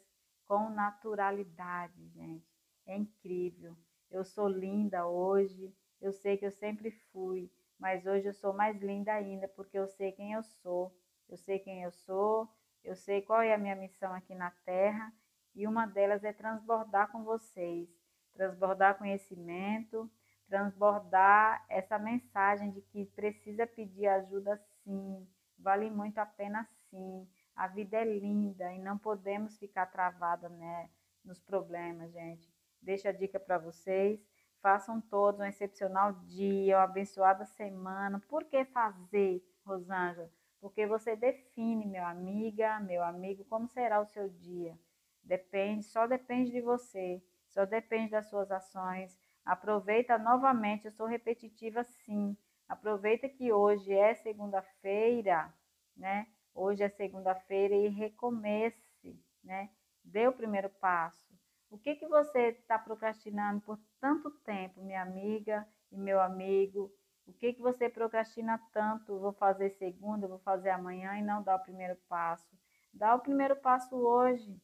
com 0.52 0.68
naturalidade, 0.68 2.08
gente. 2.08 2.46
É 2.86 2.94
incrível. 2.94 3.74
Eu 4.10 4.22
sou 4.22 4.46
linda 4.46 5.06
hoje. 5.06 5.74
Eu 5.98 6.12
sei 6.12 6.36
que 6.36 6.44
eu 6.44 6.50
sempre 6.50 6.90
fui, 7.10 7.50
mas 7.78 8.04
hoje 8.04 8.26
eu 8.26 8.34
sou 8.34 8.52
mais 8.52 8.78
linda 8.82 9.14
ainda 9.14 9.48
porque 9.48 9.78
eu 9.78 9.88
sei 9.88 10.12
quem 10.12 10.34
eu 10.34 10.42
sou. 10.42 10.94
Eu 11.26 11.38
sei 11.38 11.58
quem 11.58 11.82
eu 11.82 11.90
sou, 11.90 12.46
eu 12.84 12.94
sei 12.94 13.22
qual 13.22 13.40
é 13.40 13.54
a 13.54 13.58
minha 13.58 13.74
missão 13.74 14.12
aqui 14.12 14.34
na 14.34 14.50
Terra 14.66 15.10
e 15.54 15.66
uma 15.66 15.86
delas 15.86 16.22
é 16.22 16.34
transbordar 16.34 17.10
com 17.10 17.24
vocês, 17.24 17.88
transbordar 18.34 18.98
conhecimento, 18.98 20.10
transbordar 20.46 21.64
essa 21.70 21.98
mensagem 21.98 22.70
de 22.72 22.82
que 22.82 23.06
precisa 23.06 23.66
pedir 23.66 24.06
ajuda 24.06 24.62
sim, 24.84 25.26
vale 25.58 25.88
muito 25.88 26.18
a 26.18 26.26
pena 26.26 26.68
sim. 26.90 27.26
A 27.54 27.66
vida 27.66 27.98
é 27.98 28.04
linda 28.04 28.72
e 28.72 28.78
não 28.78 28.98
podemos 28.98 29.58
ficar 29.58 29.86
travada 29.86 30.48
né, 30.48 30.90
nos 31.24 31.40
problemas, 31.40 32.12
gente. 32.12 32.52
Deixa 32.80 33.10
a 33.10 33.12
dica 33.12 33.38
para 33.38 33.58
vocês. 33.58 34.26
Façam 34.60 35.00
todos 35.00 35.40
um 35.40 35.44
excepcional 35.44 36.12
dia, 36.12 36.78
uma 36.78 36.84
abençoada 36.84 37.44
semana. 37.44 38.20
Por 38.28 38.44
que 38.44 38.64
fazer, 38.64 39.44
Rosângela? 39.64 40.30
Porque 40.60 40.86
você 40.86 41.16
define, 41.16 41.84
meu 41.84 42.04
amiga, 42.04 42.78
meu 42.80 43.02
amigo, 43.02 43.44
como 43.46 43.66
será 43.68 44.00
o 44.00 44.06
seu 44.06 44.28
dia. 44.28 44.78
Depende, 45.22 45.84
só 45.84 46.06
depende 46.06 46.52
de 46.52 46.60
você, 46.60 47.22
só 47.48 47.64
depende 47.64 48.12
das 48.12 48.28
suas 48.28 48.50
ações. 48.50 49.18
Aproveita 49.44 50.18
novamente, 50.18 50.86
eu 50.86 50.92
sou 50.92 51.06
repetitiva 51.06 51.82
sim. 51.82 52.36
Aproveita 52.68 53.28
que 53.28 53.52
hoje 53.52 53.92
é 53.92 54.14
segunda-feira, 54.14 55.52
né? 55.96 56.26
Hoje 56.54 56.82
é 56.82 56.88
segunda-feira 56.88 57.74
e 57.74 57.88
recomece, 57.88 59.18
né? 59.42 59.70
Dê 60.04 60.26
o 60.28 60.32
primeiro 60.32 60.68
passo. 60.68 61.32
O 61.70 61.78
que 61.78 61.94
que 61.94 62.06
você 62.06 62.48
está 62.48 62.78
procrastinando 62.78 63.60
por 63.62 63.78
tanto 64.00 64.30
tempo, 64.44 64.82
minha 64.82 65.02
amiga 65.02 65.66
e 65.90 65.96
meu 65.96 66.20
amigo? 66.20 66.92
O 67.26 67.32
que 67.32 67.52
que 67.54 67.62
você 67.62 67.88
procrastina 67.88 68.60
tanto? 68.72 69.18
Vou 69.18 69.32
fazer 69.32 69.70
segunda, 69.70 70.28
vou 70.28 70.40
fazer 70.40 70.70
amanhã 70.70 71.16
e 71.16 71.22
não 71.22 71.42
dá 71.42 71.56
o 71.56 71.62
primeiro 71.62 71.96
passo. 72.08 72.56
Dá 72.92 73.14
o 73.14 73.20
primeiro 73.20 73.56
passo 73.56 73.96
hoje 73.96 74.60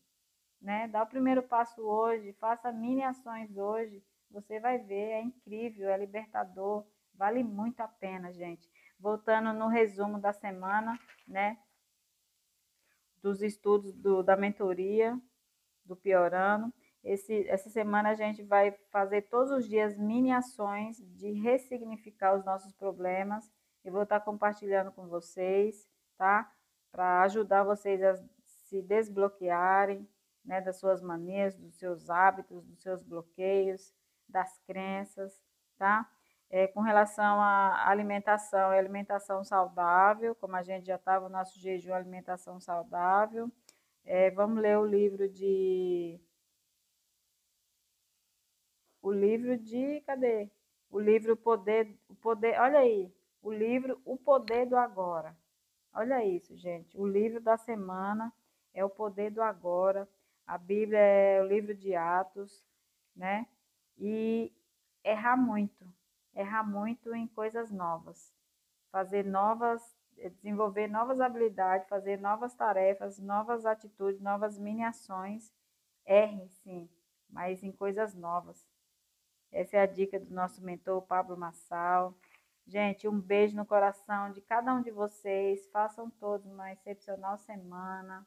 né? 0.61 0.88
Dá 0.88 1.02
o 1.02 1.07
primeiro 1.07 1.42
passo 1.42 1.83
hoje, 1.83 2.33
faça 2.35 2.73
mini 2.73 3.02
ações 3.02 3.57
hoje, 3.57 4.02
você 4.30 4.61
vai 4.61 4.78
ver, 4.78 5.12
é 5.12 5.23
incrível, 5.23 5.88
é 5.88 5.97
libertador, 5.97 6.85
vale 7.14 7.42
muito 7.42 7.80
a 7.80 7.88
pena, 7.88 8.33
gente. 8.33 8.68
Voltando 8.99 9.52
no 9.52 9.68
resumo 9.68 10.21
da 10.21 10.33
semana, 10.33 10.99
né? 11.26 11.57
Dos 13.23 13.43
estudos 13.43 13.95
do, 13.95 14.23
da 14.23 14.37
mentoria 14.37 15.21
do 15.85 15.97
Piorano. 15.97 16.73
Esse, 17.03 17.49
essa 17.49 17.71
semana 17.71 18.11
a 18.11 18.15
gente 18.15 18.43
vai 18.43 18.73
fazer 18.91 19.23
todos 19.23 19.51
os 19.51 19.69
dias 19.69 19.97
mini 19.97 20.33
ações 20.33 20.99
de 21.17 21.33
ressignificar 21.33 22.35
os 22.37 22.45
nossos 22.45 22.73
problemas. 22.73 23.51
Eu 23.85 23.93
vou 23.93 24.03
estar 24.03 24.21
compartilhando 24.21 24.93
com 24.93 25.07
vocês, 25.09 25.89
tá? 26.17 26.53
Para 26.91 27.23
ajudar 27.23 27.65
vocês 27.65 28.03
a 28.03 28.15
se 28.45 28.83
desbloquearem, 28.83 30.07
né, 30.45 30.61
das 30.61 30.79
suas 30.79 31.01
maneiras, 31.03 31.57
dos 31.57 31.77
seus 31.79 32.11
hábitos, 32.11 32.65
dos 32.65 32.83
seus 32.83 33.03
bloqueios, 33.03 33.95
das 34.29 34.59
crenças, 34.67 35.43
tá? 35.79 36.11
É, 36.50 36.67
com 36.67 36.81
relação 36.81 37.40
à 37.40 37.88
alimentação, 37.88 38.73
é 38.73 38.78
alimentação 38.78 39.45
saudável, 39.45 40.35
como 40.35 40.57
a 40.57 40.62
gente 40.62 40.87
já 40.87 40.97
estava 40.97 41.28
no 41.28 41.33
nosso 41.33 41.59
jejum, 41.59 41.93
alimentação 41.93 42.59
saudável. 42.61 43.50
É, 44.05 44.31
vamos 44.31 44.62
ler 44.62 44.78
o 44.78 44.87
livro 44.87 45.28
de. 45.28 46.19
O 49.02 49.12
livro 49.12 49.57
de. 49.59 50.00
Cadê? 50.02 50.50
O 50.90 50.99
livro 50.99 51.37
Poder. 51.37 51.95
O 52.09 52.14
Poder. 52.14 52.59
Olha 52.61 52.81
aí. 52.81 53.12
O 53.43 53.52
livro 53.52 54.00
O 54.05 54.17
Poder 54.17 54.67
do 54.67 54.76
Agora. 54.76 55.37
Olha 55.93 56.25
isso, 56.25 56.57
gente. 56.57 56.99
O 56.99 57.07
livro 57.07 57.40
da 57.40 57.57
semana 57.57 58.33
é 58.75 58.85
O 58.85 58.90
Poder 58.90 59.31
do 59.31 59.43
Agora 59.43 60.09
a 60.49 60.57
Bíblia 60.57 60.99
é 60.99 61.43
o 61.43 61.47
livro 61.47 61.75
de 61.75 61.95
Atos, 61.95 62.64
né? 63.14 63.47
E 63.99 64.50
errar 65.05 65.37
muito, 65.37 65.87
errar 66.40 66.62
muito 66.62 67.14
em 67.14 67.26
coisas 67.26 67.71
novas, 67.71 68.33
fazer 68.90 69.25
novas, 69.25 69.83
desenvolver 70.37 70.88
novas 70.88 71.21
habilidades, 71.21 71.88
fazer 71.88 72.21
novas 72.21 72.54
tarefas, 72.54 73.18
novas 73.18 73.66
atitudes, 73.66 74.21
novas 74.21 74.59
mini 74.59 74.85
ações. 74.85 75.52
Erre, 76.07 76.49
sim, 76.49 76.88
mas 77.28 77.62
em 77.62 77.71
coisas 77.71 78.14
novas. 78.14 78.66
Essa 79.52 79.76
é 79.76 79.80
a 79.80 79.87
dica 79.87 80.18
do 80.18 80.33
nosso 80.33 80.62
mentor 80.62 81.02
Pablo 81.02 81.37
Massal. 81.37 82.14
Gente, 82.66 83.09
um 83.09 83.21
beijo 83.21 83.57
no 83.57 83.66
coração 83.66 84.33
de 84.33 84.40
cada 84.40 84.75
um 84.75 84.83
de 84.83 84.90
vocês. 84.90 85.66
Façam 85.68 86.11
todos 86.11 86.47
uma 86.47 86.73
excepcional 86.73 87.37
semana 87.38 88.26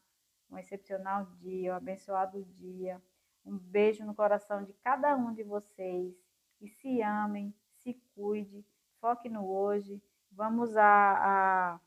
um 0.51 0.57
excepcional 0.57 1.25
dia, 1.39 1.73
um 1.73 1.77
abençoado 1.77 2.43
dia. 2.57 3.01
Um 3.45 3.57
beijo 3.57 4.05
no 4.05 4.13
coração 4.13 4.63
de 4.63 4.73
cada 4.73 5.15
um 5.15 5.33
de 5.33 5.43
vocês. 5.43 6.13
E 6.59 6.67
se 6.67 7.01
amem, 7.01 7.53
se 7.83 7.93
cuide, 8.15 8.65
foque 8.99 9.29
no 9.29 9.47
hoje. 9.47 10.01
Vamos 10.31 10.75
a, 10.77 10.83
a, 10.83 11.79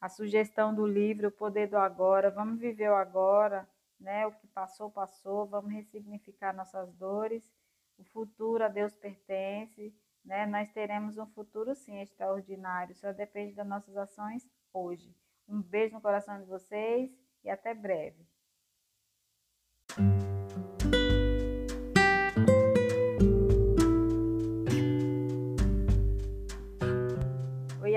a 0.00 0.08
sugestão 0.08 0.74
do 0.74 0.86
livro 0.86 1.28
O 1.28 1.32
Poder 1.32 1.68
do 1.68 1.76
Agora. 1.76 2.30
Vamos 2.30 2.60
viver 2.60 2.90
o 2.90 2.94
agora, 2.94 3.68
né? 3.98 4.26
O 4.26 4.32
que 4.32 4.46
passou, 4.48 4.90
passou. 4.90 5.46
Vamos 5.46 5.72
ressignificar 5.72 6.54
nossas 6.54 6.92
dores. 6.94 7.52
O 7.98 8.04
futuro 8.04 8.64
a 8.64 8.68
Deus 8.68 8.94
pertence. 8.96 9.94
Né? 10.24 10.44
Nós 10.44 10.70
teremos 10.72 11.18
um 11.18 11.26
futuro 11.26 11.74
sim 11.74 12.00
extraordinário, 12.00 12.96
só 12.96 13.12
depende 13.12 13.54
das 13.54 13.66
nossas 13.66 13.96
ações 13.96 14.44
hoje. 14.72 15.14
Um 15.48 15.62
beijo 15.62 15.94
no 15.94 16.00
coração 16.00 16.40
de 16.40 16.44
vocês 16.46 17.16
e 17.44 17.48
até 17.48 17.72
breve. 17.72 18.26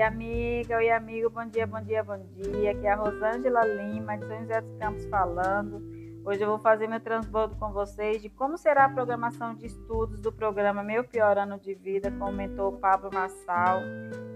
Oi, 0.00 0.06
amiga, 0.06 0.76
oi, 0.78 0.90
amigo, 0.90 1.28
bom 1.28 1.44
dia, 1.44 1.66
bom 1.66 1.82
dia, 1.82 2.02
bom 2.02 2.16
dia. 2.32 2.70
Aqui 2.70 2.86
é 2.86 2.90
a 2.90 2.96
Rosângela 2.96 3.66
Lima, 3.66 4.16
de 4.16 4.26
São 4.26 4.40
José 4.40 4.60
dos 4.62 4.74
Campos, 4.78 5.04
falando. 5.10 5.82
Hoje 6.24 6.40
eu 6.40 6.48
vou 6.48 6.58
fazer 6.58 6.86
meu 6.86 7.00
transbordo 7.00 7.54
com 7.56 7.70
vocês 7.70 8.22
de 8.22 8.30
como 8.30 8.56
será 8.56 8.86
a 8.86 8.88
programação 8.88 9.54
de 9.54 9.66
estudos 9.66 10.18
do 10.18 10.32
programa 10.32 10.82
Meu 10.82 11.04
Pior 11.04 11.36
Ano 11.36 11.58
de 11.58 11.74
Vida 11.74 12.10
com 12.12 12.30
o 12.30 12.32
mentor 12.32 12.78
Pablo 12.78 13.10
Massal. 13.12 13.82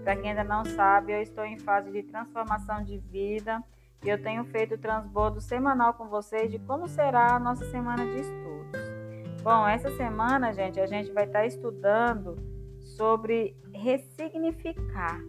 Para 0.03 0.15
quem 0.15 0.29
ainda 0.29 0.43
não 0.43 0.63
sabe, 0.65 1.13
eu 1.13 1.19
estou 1.23 1.43
em 1.43 1.57
fase 1.57 1.89
de 1.89 2.03
transformação 2.03 2.83
de 2.83 2.99
vida 2.99 3.59
e 4.03 4.09
eu 4.09 4.21
tenho 4.21 4.45
feito 4.45 4.75
o 4.75 4.77
transbordo 4.77 5.41
semanal 5.41 5.95
com 5.95 6.07
vocês 6.07 6.51
de 6.51 6.59
como 6.59 6.87
será 6.87 7.37
a 7.37 7.39
nossa 7.39 7.65
semana 7.71 8.05
de 8.05 8.19
estudos. 8.19 9.41
Bom, 9.41 9.67
essa 9.67 9.89
semana, 9.97 10.53
gente, 10.53 10.79
a 10.79 10.85
gente 10.85 11.11
vai 11.11 11.25
estar 11.25 11.43
estudando 11.43 12.35
sobre 12.81 13.57
ressignificar. 13.73 15.19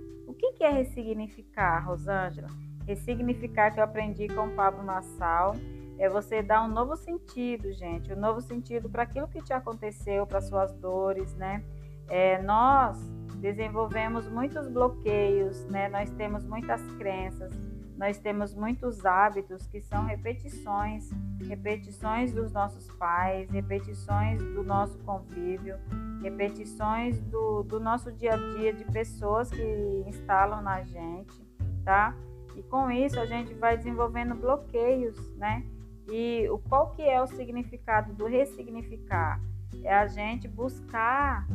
O 0.43 0.52
que 0.52 0.62
é 0.62 0.71
ressignificar, 0.71 1.81
Rosângela? 1.87 2.49
Ressignificar 2.87 3.73
que 3.73 3.81
eu 3.81 3.85
aprendi 3.85 4.28
com 4.28 4.49
o 4.49 4.55
Pablo 4.55 4.85
Massal 4.85 5.55
é 5.99 6.09
você 6.09 6.43
dar 6.43 6.62
um 6.62 6.69
novo 6.69 6.95
sentido, 6.95 7.73
gente, 7.73 8.12
um 8.12 8.21
novo 8.21 8.40
sentido 8.40 8.88
para 8.88 9.02
aquilo 9.05 9.26
que 9.26 9.40
te 9.43 9.52
aconteceu, 9.52 10.26
para 10.26 10.40
suas 10.43 10.75
dores, 10.75 11.35
né? 11.35 11.64
É, 12.07 12.40
nós 12.43 12.99
desenvolvemos 13.38 14.28
muitos 14.28 14.69
bloqueios, 14.69 15.64
né? 15.66 15.88
Nós 15.88 16.11
temos 16.11 16.45
muitas 16.45 16.83
crenças, 16.99 17.50
nós 17.96 18.18
temos 18.18 18.54
muitos 18.54 19.06
hábitos 19.06 19.66
que 19.66 19.80
são 19.80 20.04
repetições, 20.04 21.10
repetições 21.46 22.32
dos 22.32 22.52
nossos 22.52 22.86
pais, 22.92 23.50
repetições 23.50 24.42
do 24.42 24.62
nosso 24.62 24.98
convívio, 24.98 25.76
repetições 26.22 27.18
do, 27.22 27.62
do 27.62 27.80
nosso 27.80 28.12
dia 28.12 28.34
a 28.34 28.36
dia 28.36 28.72
de 28.72 28.84
pessoas 28.84 29.50
que 29.50 30.04
instalam 30.06 30.60
na 30.60 30.82
gente, 30.82 31.42
tá? 31.84 32.14
E 32.54 32.62
com 32.62 32.90
isso 32.90 33.18
a 33.18 33.26
gente 33.26 33.54
vai 33.54 33.76
desenvolvendo 33.76 34.34
bloqueios, 34.34 35.16
né? 35.36 35.64
E 36.08 36.48
o 36.50 36.58
qual 36.58 36.90
que 36.90 37.02
é 37.02 37.20
o 37.20 37.26
significado 37.26 38.12
do 38.12 38.26
ressignificar? 38.26 39.40
É 39.82 39.94
a 39.94 40.06
gente 40.06 40.46
buscar 40.46 41.46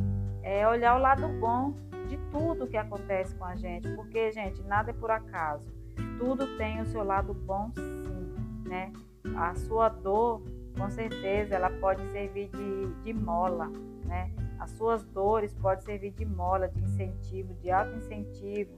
é 0.42 0.66
olhar 0.66 0.96
o 0.96 0.98
lado 0.98 1.28
bom 1.38 1.74
de 2.08 2.16
tudo 2.30 2.66
que 2.66 2.76
acontece 2.76 3.34
com 3.36 3.44
a 3.44 3.54
gente, 3.54 3.88
porque, 3.94 4.32
gente, 4.32 4.60
nada 4.62 4.90
é 4.90 4.94
por 4.94 5.10
acaso. 5.10 5.81
Tudo 6.18 6.46
tem 6.56 6.80
o 6.80 6.86
seu 6.86 7.02
lado 7.02 7.34
bom, 7.34 7.70
sim, 7.74 8.68
né? 8.68 8.92
A 9.36 9.54
sua 9.54 9.88
dor, 9.88 10.42
com 10.76 10.90
certeza, 10.90 11.54
ela 11.54 11.70
pode 11.70 12.02
servir 12.10 12.48
de, 12.48 13.02
de 13.02 13.12
mola, 13.12 13.70
né? 14.04 14.30
As 14.58 14.70
suas 14.72 15.04
dores 15.06 15.52
podem 15.54 15.84
servir 15.84 16.12
de 16.12 16.24
mola, 16.24 16.68
de 16.68 16.80
incentivo, 16.80 17.54
de 17.54 17.70
auto 17.70 17.96
incentivo, 17.96 18.70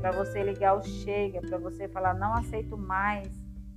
para 0.00 0.12
você 0.12 0.42
ligar 0.42 0.76
o 0.76 0.82
chega, 0.82 1.40
para 1.40 1.58
você 1.58 1.88
falar 1.88 2.14
não 2.14 2.34
aceito 2.34 2.76
mais, 2.76 3.28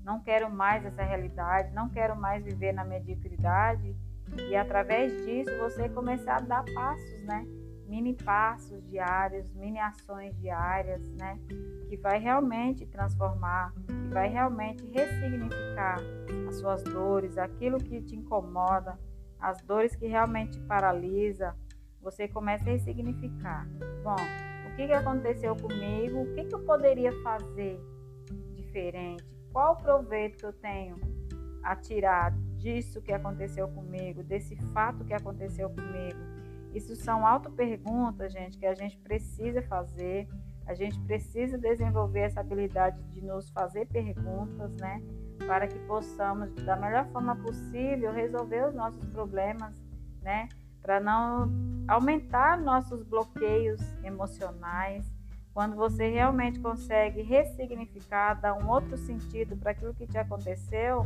não 0.04 0.20
quero 0.20 0.50
mais 0.50 0.86
essa 0.86 1.04
realidade, 1.04 1.74
não 1.74 1.90
quero 1.90 2.16
mais 2.16 2.44
viver 2.44 2.72
na 2.72 2.84
mediocridade 2.84 3.96
e 4.50 4.56
através 4.56 5.12
disso 5.26 5.52
você 5.60 5.90
começar 5.90 6.38
a 6.38 6.42
dar 6.42 6.66
passos, 6.74 7.24
né? 7.24 7.46
Mini 7.88 8.14
passos 8.14 8.84
diários, 8.90 9.52
mini 9.54 9.80
ações 9.80 10.36
diárias, 10.40 11.08
né? 11.14 11.40
Que 11.90 11.98
vai 11.98 12.20
realmente 12.20 12.86
transformar, 12.86 13.74
que 13.88 14.14
vai 14.14 14.28
realmente 14.28 14.84
ressignificar 14.92 15.98
as 16.48 16.56
suas 16.56 16.84
dores, 16.84 17.38
aquilo 17.38 17.78
que 17.78 18.02
te 18.02 18.16
incomoda, 18.16 19.00
as 19.40 19.62
dores 19.62 19.96
que 19.96 20.08
realmente 20.08 20.60
te 20.60 20.66
paralisa, 20.66 21.56
você 22.02 22.28
começa 22.28 22.64
a 22.70 22.74
ressignificar. 22.74 23.68
Bom, 24.04 24.16
o 24.72 24.76
que, 24.76 24.88
que 24.88 24.94
aconteceu 24.94 25.56
comigo? 25.56 26.24
O 26.24 26.34
que, 26.34 26.46
que 26.46 26.56
eu 26.56 26.66
poderia 26.66 27.12
fazer 27.22 27.80
diferente? 28.56 29.24
Qual 29.52 29.74
o 29.74 29.78
proveito 29.78 30.38
que 30.38 30.46
eu 30.46 30.54
tenho 30.54 31.16
a 31.66 31.76
tirar 31.76 32.32
disso 32.56 33.02
que 33.02 33.12
aconteceu 33.12 33.68
comigo, 33.68 34.24
desse 34.24 34.56
fato 34.72 35.04
que 35.04 35.14
aconteceu 35.14 35.68
comigo. 35.70 36.20
Isso 36.76 36.94
são 36.94 37.26
auto-perguntas, 37.26 38.34
gente, 38.34 38.58
que 38.58 38.66
a 38.66 38.76
gente 38.76 38.98
precisa 38.98 39.62
fazer. 39.62 40.28
A 40.68 40.74
gente 40.74 41.00
precisa 41.02 41.58
desenvolver 41.58 42.20
essa 42.20 42.42
habilidade 42.42 43.02
de 43.14 43.22
nos 43.22 43.50
fazer 43.50 43.88
perguntas, 43.88 44.76
né? 44.76 45.02
Para 45.48 45.68
que 45.68 45.80
possamos, 45.88 46.54
da 46.66 46.76
melhor 46.76 47.08
forma 47.14 47.34
possível, 47.38 48.12
resolver 48.12 48.68
os 48.68 48.76
nossos 48.76 49.06
problemas, 49.06 49.74
né? 50.22 50.50
Para 50.82 51.00
não 51.00 51.50
aumentar 51.88 52.60
nossos 52.60 53.04
bloqueios 53.04 53.80
emocionais. 54.04 55.10
Quando 55.54 55.78
você 55.78 56.10
realmente 56.10 56.60
consegue 56.60 57.22
ressignificar, 57.22 58.34
dar 58.34 58.54
um 58.54 58.70
outro 58.70 58.98
sentido 58.98 59.56
para 59.56 59.72
aquilo 59.72 59.94
que 59.94 60.06
te 60.06 60.18
aconteceu, 60.18 61.06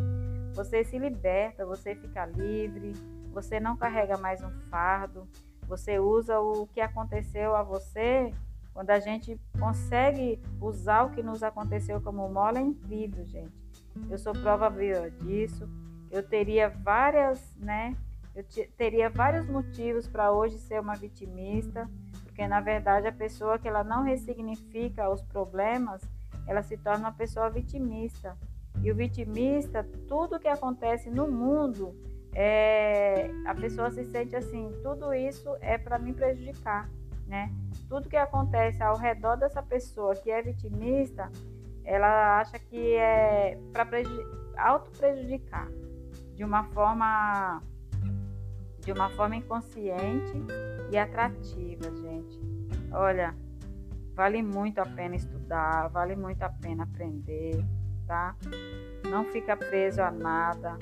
você 0.55 0.83
se 0.83 0.97
liberta, 0.97 1.63
você 1.63 1.93
fica 1.93 2.25
livre, 2.25 2.93
você 3.31 3.59
não 3.59 3.77
carrega 3.77 4.17
mais 4.17 4.41
um 4.41 4.49
fardo, 4.71 5.27
você 5.69 5.99
usa 5.99 6.39
o 6.39 6.65
que 6.67 6.81
aconteceu 6.81 7.55
a 7.55 7.61
você. 7.61 8.33
Quando 8.73 8.89
a 8.89 8.99
gente 8.99 9.39
consegue 9.59 10.41
usar 10.59 11.03
o 11.03 11.11
que 11.11 11.21
nos 11.21 11.43
aconteceu 11.43 12.01
como 12.01 12.27
mola, 12.27 12.57
é 12.57 12.61
incrível, 12.61 13.23
gente. 13.25 13.53
Eu 14.09 14.17
sou 14.17 14.33
prova 14.33 14.69
viva 14.69 15.11
disso. 15.11 15.69
Eu 16.09 16.27
teria 16.27 16.69
várias, 16.69 17.55
né? 17.55 17.95
Eu 18.35 18.43
teria 18.75 19.09
vários 19.09 19.47
motivos 19.47 20.07
para 20.07 20.31
hoje 20.31 20.57
ser 20.57 20.79
uma 20.79 20.95
vitimista, 20.95 21.89
porque 22.23 22.47
na 22.47 22.61
verdade 22.61 23.07
a 23.07 23.11
pessoa 23.11 23.59
que 23.59 23.67
ela 23.67 23.83
não 23.83 24.03
ressignifica 24.03 25.09
os 25.09 25.21
problemas, 25.21 26.01
ela 26.47 26.63
se 26.63 26.77
torna 26.77 27.09
uma 27.09 27.11
pessoa 27.11 27.49
vitimista. 27.49 28.35
E 28.81 28.91
o 28.91 28.95
vitimista, 28.95 29.85
tudo 30.07 30.39
que 30.39 30.47
acontece 30.47 31.09
no 31.09 31.29
mundo, 31.29 31.93
é, 32.33 33.29
a 33.45 33.55
pessoa 33.55 33.91
se 33.91 34.03
sente 34.05 34.35
assim, 34.35 34.71
tudo 34.83 35.13
isso 35.13 35.55
é 35.61 35.77
para 35.77 35.97
me 35.97 36.13
prejudicar, 36.13 36.89
né? 37.27 37.51
Tudo 37.87 38.09
que 38.09 38.15
acontece 38.15 38.81
ao 38.83 38.97
redor 38.97 39.35
dessa 39.35 39.61
pessoa 39.63 40.15
que 40.15 40.29
é 40.29 40.41
vitimista, 40.41 41.31
ela 41.83 42.39
acha 42.39 42.59
que 42.59 42.95
é 42.95 43.57
para 43.73 43.87
auto 44.57 44.91
prejudicar 44.91 45.67
de 46.35 46.43
uma 46.43 46.63
forma 46.65 47.61
de 48.79 48.91
uma 48.91 49.09
forma 49.09 49.35
inconsciente 49.35 50.33
e 50.89 50.97
atrativa, 50.97 51.83
gente. 51.97 52.39
Olha, 52.91 53.35
vale 54.15 54.41
muito 54.41 54.79
a 54.79 54.85
pena 54.85 55.15
estudar, 55.15 55.89
vale 55.89 56.15
muito 56.15 56.41
a 56.41 56.49
pena 56.49 56.83
aprender 56.83 57.63
tá? 58.09 58.35
Não 59.07 59.23
fica 59.25 59.55
preso 59.55 60.01
a 60.01 60.09
nada. 60.09 60.77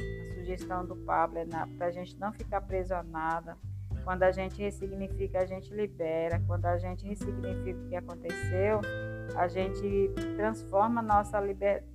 Sugestão 0.47 0.85
do 0.85 0.95
Pablo 0.95 1.39
é 1.39 1.45
para 1.45 1.87
a 1.87 1.91
gente 1.91 2.17
não 2.17 2.31
ficar 2.31 2.61
preso 2.61 2.95
a 2.95 3.03
nada. 3.03 3.57
Quando 4.05 4.23
a 4.23 4.31
gente 4.31 4.61
ressignifica, 4.61 5.39
a 5.41 5.45
gente 5.45 5.73
libera. 5.73 6.41
Quando 6.47 6.65
a 6.67 6.77
gente 6.77 7.05
ressignifica 7.05 7.77
o 7.77 7.89
que 7.89 7.95
aconteceu, 7.97 8.79
a 9.35 9.45
gente 9.49 10.09
transforma 10.37 11.01
a 11.01 11.03
nossa 11.03 11.37
liberdade. 11.41 11.85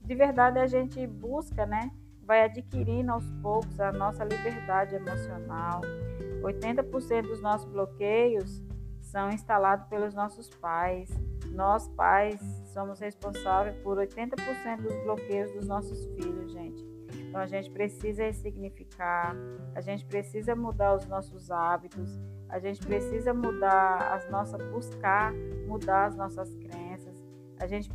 De 0.00 0.14
verdade, 0.14 0.58
a 0.58 0.66
gente 0.66 1.06
busca, 1.06 1.66
né? 1.66 1.90
Vai 2.22 2.44
adquirindo 2.44 3.12
aos 3.12 3.30
poucos 3.42 3.78
a 3.78 3.92
nossa 3.92 4.24
liberdade 4.24 4.94
emocional. 4.94 5.82
80% 6.42 7.26
dos 7.26 7.42
nossos 7.42 7.70
bloqueios 7.70 8.62
são 9.02 9.28
instalados 9.28 9.86
pelos 9.88 10.14
nossos 10.14 10.48
pais. 10.48 11.10
Nós, 11.50 11.88
pais, 11.88 12.40
somos 12.72 12.98
responsáveis 13.00 13.76
por 13.82 13.98
80% 13.98 14.80
dos 14.80 14.94
bloqueios 15.04 15.52
dos 15.52 15.66
nossos 15.66 16.06
filhos, 16.14 16.50
gente. 16.52 16.87
Então 17.28 17.40
a 17.40 17.46
gente 17.46 17.70
precisa 17.70 18.22
ressignificar, 18.24 19.36
a 19.74 19.80
gente 19.80 20.04
precisa 20.06 20.56
mudar 20.56 20.94
os 20.94 21.06
nossos 21.06 21.50
hábitos, 21.50 22.18
a 22.48 22.58
gente 22.58 22.84
precisa 22.84 23.34
mudar 23.34 24.14
as 24.14 24.30
nossas, 24.30 24.60
buscar 24.70 25.32
mudar 25.66 26.06
as 26.06 26.16
nossas 26.16 26.54
crenças, 26.54 27.22
a 27.60 27.66
gente 27.66 27.90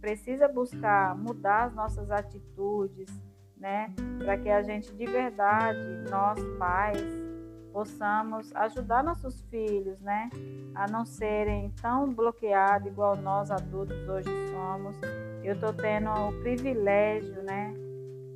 precisa 0.00 0.48
buscar 0.48 1.16
mudar 1.16 1.64
as 1.64 1.74
nossas 1.74 2.10
atitudes, 2.10 3.08
né? 3.56 3.92
Para 4.18 4.36
que 4.36 4.50
a 4.50 4.62
gente 4.62 4.92
de 4.92 5.06
verdade, 5.06 5.78
nós 6.10 6.38
pais, 6.58 7.24
possamos 7.72 8.54
ajudar 8.54 9.02
nossos 9.02 9.42
filhos, 9.50 9.98
né, 10.00 10.30
a 10.76 10.86
não 10.86 11.04
serem 11.04 11.70
tão 11.82 12.14
bloqueados 12.14 12.86
igual 12.86 13.16
nós 13.16 13.50
adultos 13.50 13.96
hoje 14.08 14.30
somos. 14.52 14.96
Eu 15.42 15.54
estou 15.54 15.72
tendo 15.72 16.08
o 16.08 16.32
privilégio, 16.40 17.42
né, 17.42 17.74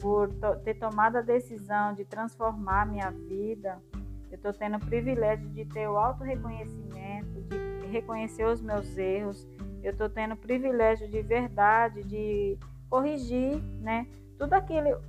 por 0.01 0.31
ter 0.65 0.75
tomado 0.75 1.17
a 1.17 1.21
decisão 1.21 1.95
de 1.95 2.05
transformar 2.05 2.87
minha 2.87 3.11
vida. 3.11 3.79
Eu 4.31 4.37
estou 4.37 4.53
tendo 4.53 4.77
o 4.77 4.87
privilégio 4.87 5.49
de 5.51 5.65
ter 5.65 5.89
o 5.89 5.97
auto 5.97 6.23
reconhecimento, 6.23 7.43
de 7.81 7.87
reconhecer 7.89 8.45
os 8.45 8.61
meus 8.61 8.97
erros. 8.97 9.47
Eu 9.83 9.93
estou 9.93 10.09
tendo 10.09 10.35
o 10.35 10.37
privilégio 10.37 11.09
de 11.09 11.23
verdade 11.23 12.03
de 12.05 12.59
corrigir, 12.91 13.61
né, 13.81 14.07
tudo 14.39 14.55
aquilo, 14.55 15.01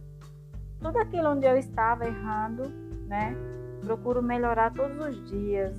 tudo 0.80 0.98
aquilo 0.98 1.30
onde 1.30 1.46
eu 1.46 1.58
estava 1.58 2.06
errando, 2.06 2.70
né, 3.08 3.36
Procuro 3.82 4.22
melhorar 4.22 4.74
todos 4.74 5.00
os 5.00 5.30
dias. 5.30 5.74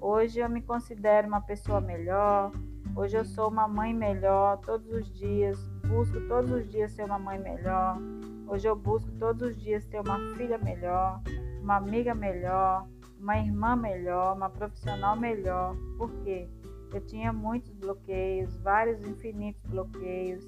Hoje 0.00 0.40
eu 0.40 0.48
me 0.48 0.62
considero 0.62 1.26
uma 1.26 1.40
pessoa 1.40 1.80
melhor. 1.80 2.52
Hoje 2.94 3.16
eu 3.16 3.24
sou 3.24 3.48
uma 3.48 3.66
mãe 3.66 3.94
melhor 3.94 4.58
todos 4.58 4.86
os 4.92 5.10
dias. 5.12 5.58
Busco 5.86 6.20
todos 6.28 6.50
os 6.50 6.68
dias 6.70 6.92
ser 6.92 7.04
uma 7.04 7.18
mãe 7.18 7.38
melhor. 7.38 7.98
Hoje 8.46 8.68
eu 8.68 8.76
busco 8.76 9.10
todos 9.18 9.50
os 9.50 9.56
dias 9.56 9.84
ter 9.86 10.00
uma 10.00 10.18
filha 10.36 10.58
melhor, 10.58 11.20
uma 11.62 11.76
amiga 11.76 12.14
melhor, 12.14 12.86
uma 13.18 13.38
irmã 13.38 13.76
melhor, 13.76 14.36
uma 14.36 14.50
profissional 14.50 15.16
melhor. 15.16 15.76
Por 15.98 16.10
quê? 16.24 16.48
Eu 16.92 17.00
tinha 17.06 17.32
muitos 17.32 17.72
bloqueios, 17.72 18.56
vários 18.58 19.00
infinitos 19.06 19.62
bloqueios. 19.66 20.44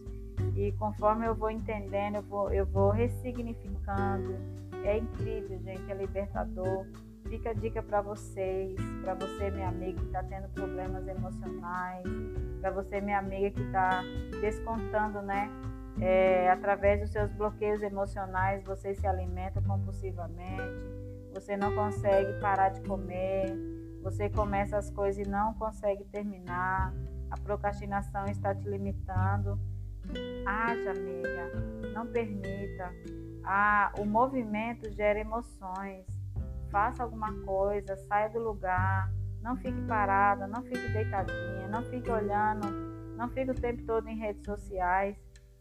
E 0.56 0.72
conforme 0.72 1.26
eu 1.26 1.34
vou 1.34 1.50
entendendo, 1.50 2.16
eu 2.16 2.22
vou, 2.22 2.52
eu 2.52 2.66
vou 2.66 2.90
ressignificando, 2.90 4.34
é 4.84 4.98
incrível, 4.98 5.58
gente, 5.60 5.90
é 5.90 5.94
libertador. 5.94 6.86
Fica 7.28 7.50
a 7.50 7.54
dica 7.54 7.82
para 7.82 8.02
vocês, 8.02 8.74
para 9.02 9.14
você, 9.14 9.50
minha 9.50 9.68
amiga, 9.68 9.98
que 10.00 10.06
está 10.06 10.22
tendo 10.24 10.48
problemas 10.48 11.06
emocionais, 11.06 12.04
para 12.62 12.70
você, 12.70 13.00
minha 13.00 13.18
amiga, 13.18 13.50
que 13.50 13.60
está 13.60 14.02
descontando, 14.40 15.20
né? 15.20 15.50
É, 16.00 16.48
através 16.48 17.00
dos 17.00 17.10
seus 17.10 17.30
bloqueios 17.32 17.82
emocionais, 17.82 18.62
você 18.64 18.94
se 18.94 19.06
alimenta 19.06 19.60
compulsivamente, 19.60 20.62
você 21.34 21.56
não 21.56 21.74
consegue 21.74 22.40
parar 22.40 22.68
de 22.70 22.80
comer, 22.82 23.52
você 24.00 24.30
começa 24.30 24.78
as 24.78 24.88
coisas 24.90 25.26
e 25.26 25.28
não 25.28 25.52
consegue 25.54 26.04
terminar, 26.04 26.94
a 27.30 27.36
procrastinação 27.40 28.26
está 28.26 28.54
te 28.54 28.66
limitando. 28.68 29.58
Haja, 30.46 30.92
amiga, 30.92 31.50
não 31.92 32.06
permita. 32.06 32.90
Ah, 33.44 33.92
o 33.98 34.04
movimento 34.04 34.90
gera 34.92 35.18
emoções. 35.18 36.06
Faça 36.70 37.02
alguma 37.02 37.32
coisa, 37.42 37.96
saia 37.96 38.30
do 38.30 38.38
lugar, 38.38 39.12
não 39.42 39.56
fique 39.56 39.80
parada, 39.82 40.46
não 40.46 40.62
fique 40.62 40.88
deitadinha, 40.92 41.68
não 41.68 41.82
fique 41.82 42.10
olhando, 42.10 42.68
não 43.16 43.28
fique 43.28 43.50
o 43.50 43.54
tempo 43.54 43.82
todo 43.84 44.08
em 44.08 44.16
redes 44.16 44.44
sociais. 44.44 45.16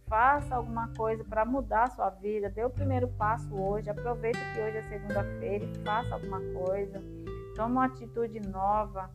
Faça 0.07 0.55
alguma 0.55 0.89
coisa 0.89 1.23
para 1.23 1.45
mudar 1.45 1.83
a 1.83 1.89
sua 1.89 2.09
vida. 2.09 2.49
Dê 2.49 2.63
o 2.65 2.69
primeiro 2.69 3.07
passo 3.07 3.53
hoje. 3.55 3.89
Aproveite 3.89 4.39
que 4.53 4.61
hoje 4.61 4.77
é 4.77 4.83
segunda-feira 4.83 5.65
faça 5.85 6.13
alguma 6.13 6.41
coisa. 6.53 7.01
Toma 7.55 7.69
uma 7.69 7.85
atitude 7.85 8.39
nova 8.41 9.09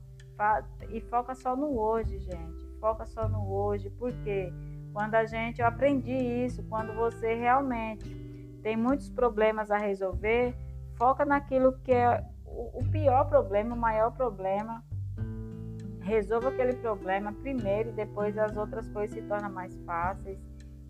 e 0.91 1.01
foca 1.03 1.35
só 1.35 1.55
no 1.55 1.79
hoje, 1.79 2.19
gente. 2.19 2.67
Foca 2.81 3.05
só 3.07 3.29
no 3.29 3.51
hoje, 3.51 3.91
porque 3.91 4.53
quando 4.93 5.15
a 5.15 5.27
gente, 5.27 5.61
eu 5.61 5.67
aprendi 5.67 6.13
isso, 6.13 6.63
quando 6.65 6.95
você 6.95 7.35
realmente 7.35 8.09
tem 8.63 8.77
muitos 8.77 9.09
problemas 9.11 9.71
a 9.71 9.77
resolver, 9.77 10.57
foca 10.95 11.25
naquilo 11.25 11.79
que 11.81 11.93
é 11.93 12.25
o 12.57 12.85
pior 12.91 13.29
problema, 13.29 13.75
o 13.75 13.79
maior 13.79 14.11
problema. 14.13 14.83
Resolva 16.01 16.51
aquele 16.51 16.75
problema 16.75 17.33
primeiro 17.33 17.91
e 17.91 17.93
depois 17.93 18.39
as 18.39 18.57
outras 18.57 18.89
coisas 18.91 19.15
se 19.15 19.23
tornam 19.23 19.51
mais 19.51 19.77
fáceis. 19.85 20.39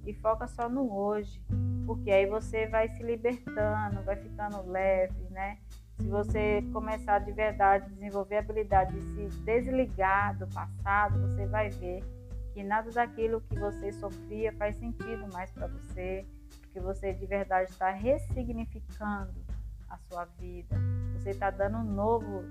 E 0.05 0.14
foca 0.14 0.46
só 0.46 0.68
no 0.68 0.94
hoje, 0.94 1.42
porque 1.85 2.12
aí 2.12 2.26
você 2.26 2.68
vai 2.68 2.88
se 2.90 3.02
libertando, 3.02 4.05
vai 4.05 4.14
ficando 4.16 4.62
leve, 4.70 5.26
né? 5.31 5.59
Se 5.98 6.07
você 6.09 6.62
começar 6.72 7.18
de 7.20 7.33
verdade 7.33 7.87
a 7.87 7.88
desenvolver 7.88 8.37
a 8.37 8.38
habilidade 8.40 8.92
de 8.92 9.31
se 9.31 9.40
desligar 9.40 10.38
do 10.38 10.46
passado, 10.48 11.18
você 11.26 11.46
vai 11.46 11.70
ver 11.70 12.05
que 12.52 12.62
nada 12.62 12.90
daquilo 12.90 13.40
que 13.40 13.59
você 13.59 13.92
sofria 13.92 14.52
faz 14.52 14.76
sentido 14.76 15.26
mais 15.33 15.50
para 15.50 15.66
você, 15.66 16.24
porque 16.61 16.79
você 16.79 17.12
de 17.12 17.26
verdade 17.26 17.70
está 17.70 17.90
ressignificando 17.90 19.45
a 19.88 19.99
sua 19.99 20.25
vida. 20.38 20.77
Você 21.14 21.31
está 21.31 21.51
dando 21.51 21.79
um 21.79 21.85
novo 21.85 22.44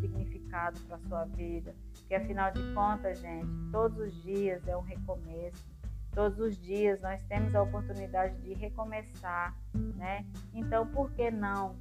significado 0.00 0.78
para 0.80 0.96
a 0.96 1.00
sua 1.00 1.24
vida. 1.24 1.74
Porque 1.94 2.14
afinal 2.14 2.50
de 2.52 2.74
contas, 2.74 3.20
gente, 3.20 3.46
todos 3.70 3.98
os 3.98 4.22
dias 4.22 4.66
é 4.66 4.76
um 4.76 4.82
recomeço. 4.82 5.68
Todos 6.12 6.40
os 6.40 6.60
dias 6.60 7.00
nós 7.02 7.22
temos 7.24 7.54
a 7.54 7.62
oportunidade 7.62 8.36
de 8.42 8.52
recomeçar, 8.54 9.56
né? 9.94 10.26
Então, 10.52 10.84
por 10.88 11.10
que 11.12 11.30
não 11.30 11.76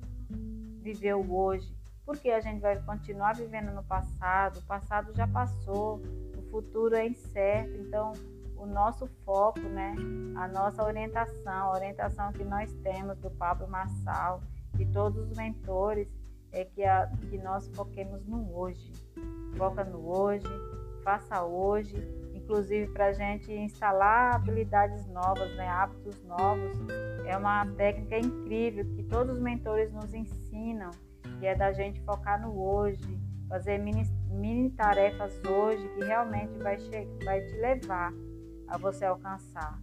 viver 0.82 1.16
o 1.16 1.34
hoje? 1.34 1.76
Porque 2.06 2.30
a 2.30 2.40
gente 2.40 2.62
vai 2.62 2.80
continuar 2.84 3.36
vivendo 3.36 3.72
no 3.72 3.84
passado, 3.84 4.60
o 4.60 4.64
passado 4.64 5.14
já 5.14 5.28
passou, 5.28 6.02
o 6.38 6.42
futuro 6.52 6.96
é 6.96 7.08
incerto, 7.08 7.76
então 7.78 8.14
o 8.56 8.66
nosso 8.66 9.08
foco, 9.26 9.62
né, 9.62 9.96
a 10.36 10.48
nossa 10.48 10.84
orientação, 10.84 11.70
a 11.70 11.72
orientação 11.72 12.32
que 12.34 12.44
nós 12.44 12.72
temos 12.84 13.18
do 13.20 13.32
Pablo 13.32 13.68
Marçal, 13.68 14.42
de 14.80 14.86
todos 14.94 15.30
os 15.30 15.38
mentores, 15.38 16.08
é 16.54 16.64
que, 16.64 16.84
a, 16.84 17.12
que 17.30 17.38
nós 17.38 17.68
foquemos 17.76 18.26
no 18.26 18.58
hoje. 18.58 18.92
Foca 19.58 19.84
no 19.84 20.10
hoje, 20.10 20.48
faça 21.04 21.44
hoje, 21.44 21.96
inclusive 22.34 22.88
para 22.94 23.08
a 23.08 23.12
gente 23.12 23.52
instalar 23.52 24.36
habilidades 24.36 25.06
novas, 25.08 25.54
né, 25.58 25.68
hábitos 25.68 26.24
novos. 26.24 26.78
É 27.26 27.38
uma 27.38 27.66
técnica 27.74 28.18
incrível 28.18 28.86
que 28.96 29.04
todos 29.04 29.36
os 29.36 29.42
mentores 29.42 29.92
nos 29.92 30.14
ensinam, 30.14 30.92
que 31.40 31.46
é 31.46 31.56
da 31.56 31.74
gente 31.74 32.02
focar 32.02 32.42
no 32.42 32.58
hoje, 32.58 33.20
fazer 33.50 33.80
mini, 33.80 34.04
mini 34.30 34.70
tarefas 34.72 35.38
hoje 35.44 35.88
que 35.90 36.06
realmente 36.06 36.58
vai, 36.60 36.78
vai 37.26 37.42
te 37.42 37.56
levar 37.58 38.14
a 38.70 38.78
você 38.78 39.04
alcançar 39.04 39.78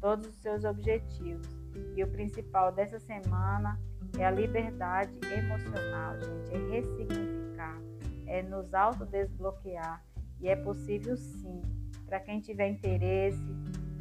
todos 0.00 0.26
os 0.26 0.36
seus 0.36 0.64
objetivos. 0.64 1.48
E 1.94 2.02
o 2.02 2.08
principal 2.08 2.72
dessa 2.72 2.98
semana 2.98 3.78
é 4.18 4.24
a 4.24 4.30
liberdade 4.30 5.12
emocional, 5.24 6.18
gente, 6.18 6.54
é 6.54 6.70
ressignificar, 6.70 7.78
é 8.26 8.42
nos 8.42 8.72
autodesbloquear. 8.74 10.04
E 10.40 10.48
é 10.48 10.56
possível 10.56 11.16
sim. 11.16 11.60
Para 12.06 12.18
quem 12.20 12.40
tiver 12.40 12.68
interesse, 12.68 13.38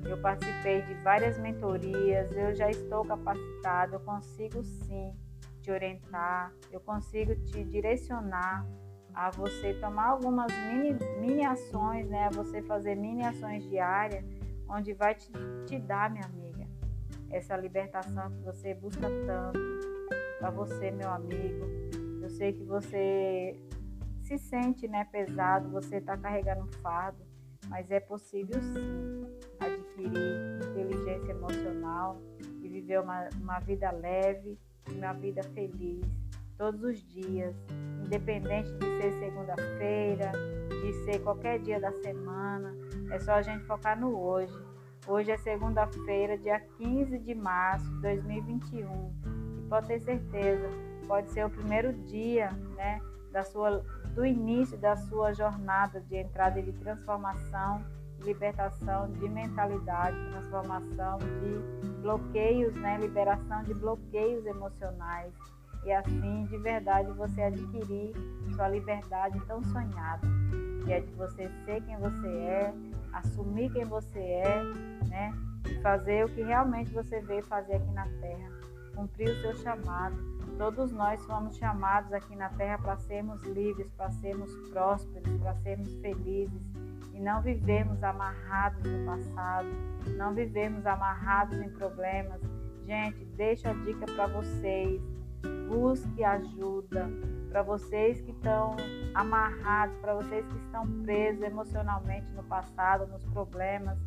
eu 0.04 0.18
participei 0.22 0.82
de 0.84 0.94
várias 1.04 1.38
mentorias, 1.38 2.32
eu 2.32 2.56
já 2.56 2.70
estou 2.70 3.06
capacitado, 3.06 3.96
eu 3.96 4.00
consigo 4.00 4.64
sim 4.64 5.14
te 5.62 5.72
orientar, 5.72 6.52
eu 6.72 6.80
consigo 6.80 7.36
te 7.36 7.64
direcionar 7.66 8.66
a 9.14 9.30
você 9.32 9.74
tomar 9.76 10.12
algumas 10.12 10.52
mini, 10.72 10.98
mini 11.20 11.46
ações, 11.46 12.08
né? 12.08 12.28
A 12.28 12.30
você 12.30 12.62
fazer 12.62 12.96
mini 12.96 13.24
ações 13.24 13.64
diárias, 13.70 14.24
onde 14.70 14.94
vai 14.94 15.14
te, 15.14 15.32
te 15.66 15.78
dar, 15.80 16.10
minha 16.10 16.26
amiga, 16.26 16.66
essa 17.30 17.58
libertação 17.58 18.32
que 18.32 18.42
você 18.44 18.74
busca 18.74 19.08
tanto 19.26 19.89
para 20.40 20.50
você, 20.50 20.90
meu 20.90 21.10
amigo. 21.10 21.66
Eu 22.22 22.30
sei 22.30 22.54
que 22.54 22.64
você 22.64 23.60
se 24.24 24.38
sente 24.38 24.88
né, 24.88 25.06
pesado, 25.12 25.70
você 25.70 25.98
está 25.98 26.18
carregando 26.18 26.62
um 26.62 26.72
fardo, 26.82 27.20
mas 27.68 27.92
é 27.92 28.00
possível 28.00 28.60
sim 28.62 29.26
adquirir 29.60 30.64
inteligência 30.70 31.32
emocional 31.32 32.22
e 32.62 32.70
viver 32.70 33.02
uma, 33.02 33.28
uma 33.42 33.60
vida 33.60 33.92
leve, 33.92 34.58
uma 34.90 35.14
vida 35.14 35.44
feliz 35.44 36.06
todos 36.58 36.84
os 36.84 37.00
dias, 37.08 37.56
independente 38.06 38.72
de 38.74 39.02
ser 39.02 39.12
segunda-feira, 39.20 40.32
de 40.70 40.94
ser 41.06 41.20
qualquer 41.20 41.60
dia 41.60 41.80
da 41.80 41.92
semana, 42.02 42.76
é 43.12 43.20
só 43.20 43.34
a 43.34 43.42
gente 43.42 43.64
focar 43.66 44.00
no 44.00 44.20
hoje. 44.20 44.54
Hoje 45.08 45.32
é 45.32 45.38
segunda-feira, 45.38 46.38
dia 46.38 46.60
15 46.78 47.18
de 47.20 47.34
março 47.34 47.90
de 47.96 48.02
2021 48.02 49.29
pode 49.70 49.88
ter 49.88 50.00
certeza, 50.00 50.68
pode 51.08 51.30
ser 51.30 51.46
o 51.46 51.50
primeiro 51.50 51.94
dia, 51.94 52.50
né, 52.76 53.00
da 53.32 53.44
sua, 53.44 53.84
do 54.16 54.26
início 54.26 54.78
da 54.78 54.98
sua 54.98 55.32
jornada 55.34 56.02
de 56.02 56.18
entrada 56.18 56.62
de 56.62 56.74
transformação, 56.74 57.86
libertação 58.22 59.12
de 59.14 59.30
mentalidade, 59.30 60.18
transformação 60.32 61.20
de 61.20 62.02
bloqueios, 62.02 62.74
né, 62.76 62.98
liberação 62.98 63.64
de 63.64 63.74
bloqueios 63.74 64.46
emocionais. 64.46 65.32
E 65.86 65.94
assim 65.94 66.46
de 66.46 66.58
verdade 66.58 67.10
você 67.14 67.42
adquirir 67.44 68.14
sua 68.54 68.68
liberdade 68.68 69.40
tão 69.48 69.64
sonhada, 69.64 70.28
que 70.84 70.92
é 70.92 71.00
de 71.00 71.14
você 71.14 71.50
ser 71.64 71.82
quem 71.84 71.98
você 71.98 72.28
é, 72.28 72.74
assumir 73.14 73.72
quem 73.72 73.86
você 73.86 74.20
é, 74.20 74.64
né, 75.08 75.34
e 75.66 75.82
fazer 75.82 76.26
o 76.26 76.30
que 76.30 76.42
realmente 76.42 76.92
você 76.92 77.22
veio 77.22 77.44
fazer 77.46 77.76
aqui 77.76 77.92
na 77.92 78.04
Terra 78.20 78.59
cumprir 79.00 79.30
o 79.30 79.42
seu 79.42 79.56
chamado. 79.56 80.18
Todos 80.58 80.92
nós 80.92 81.24
fomos 81.26 81.56
chamados 81.56 82.12
aqui 82.12 82.36
na 82.36 82.50
terra 82.50 82.78
para 82.80 82.98
sermos 82.98 83.42
livres, 83.44 83.90
para 83.94 84.12
sermos 84.12 84.54
prósperos, 84.70 85.38
para 85.38 85.56
sermos 85.56 85.94
felizes 86.02 86.62
e 87.14 87.20
não 87.20 87.42
vivermos 87.42 88.04
amarrados 88.04 88.84
no 88.84 89.06
passado, 89.06 89.68
não 90.18 90.34
vivermos 90.34 90.86
amarrados 90.86 91.58
em 91.60 91.70
problemas. 91.70 92.42
Gente, 92.86 93.24
deixa 93.38 93.70
a 93.70 93.74
dica 93.74 94.06
para 94.06 94.28
vocês. 94.28 95.02
Busque 95.70 96.24
ajuda 96.24 97.10
para 97.50 97.62
vocês 97.62 98.20
que 98.20 98.32
estão 98.32 98.76
amarrados, 99.14 99.96
para 100.00 100.16
vocês 100.16 100.46
que 100.46 100.58
estão 100.58 100.86
presos 101.04 101.42
emocionalmente 101.42 102.30
no 102.34 102.44
passado, 102.44 103.08
nos 103.08 103.24
problemas 103.28 103.98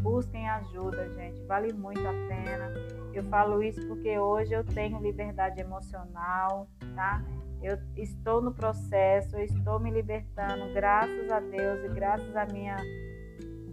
Busquem 0.00 0.48
ajuda, 0.48 1.08
gente, 1.14 1.42
vale 1.44 1.72
muito 1.72 2.00
a 2.00 2.12
pena. 2.28 2.72
Eu 3.12 3.24
falo 3.24 3.62
isso 3.62 3.86
porque 3.88 4.18
hoje 4.18 4.52
eu 4.52 4.64
tenho 4.64 5.00
liberdade 5.00 5.60
emocional, 5.60 6.68
tá? 6.94 7.22
Eu 7.62 7.78
estou 7.96 8.40
no 8.42 8.52
processo, 8.52 9.36
eu 9.36 9.44
estou 9.44 9.80
me 9.80 9.90
libertando, 9.90 10.72
graças 10.74 11.30
a 11.30 11.40
Deus 11.40 11.84
e 11.84 11.88
graças 11.94 12.36
à 12.36 12.44
minha 12.46 12.76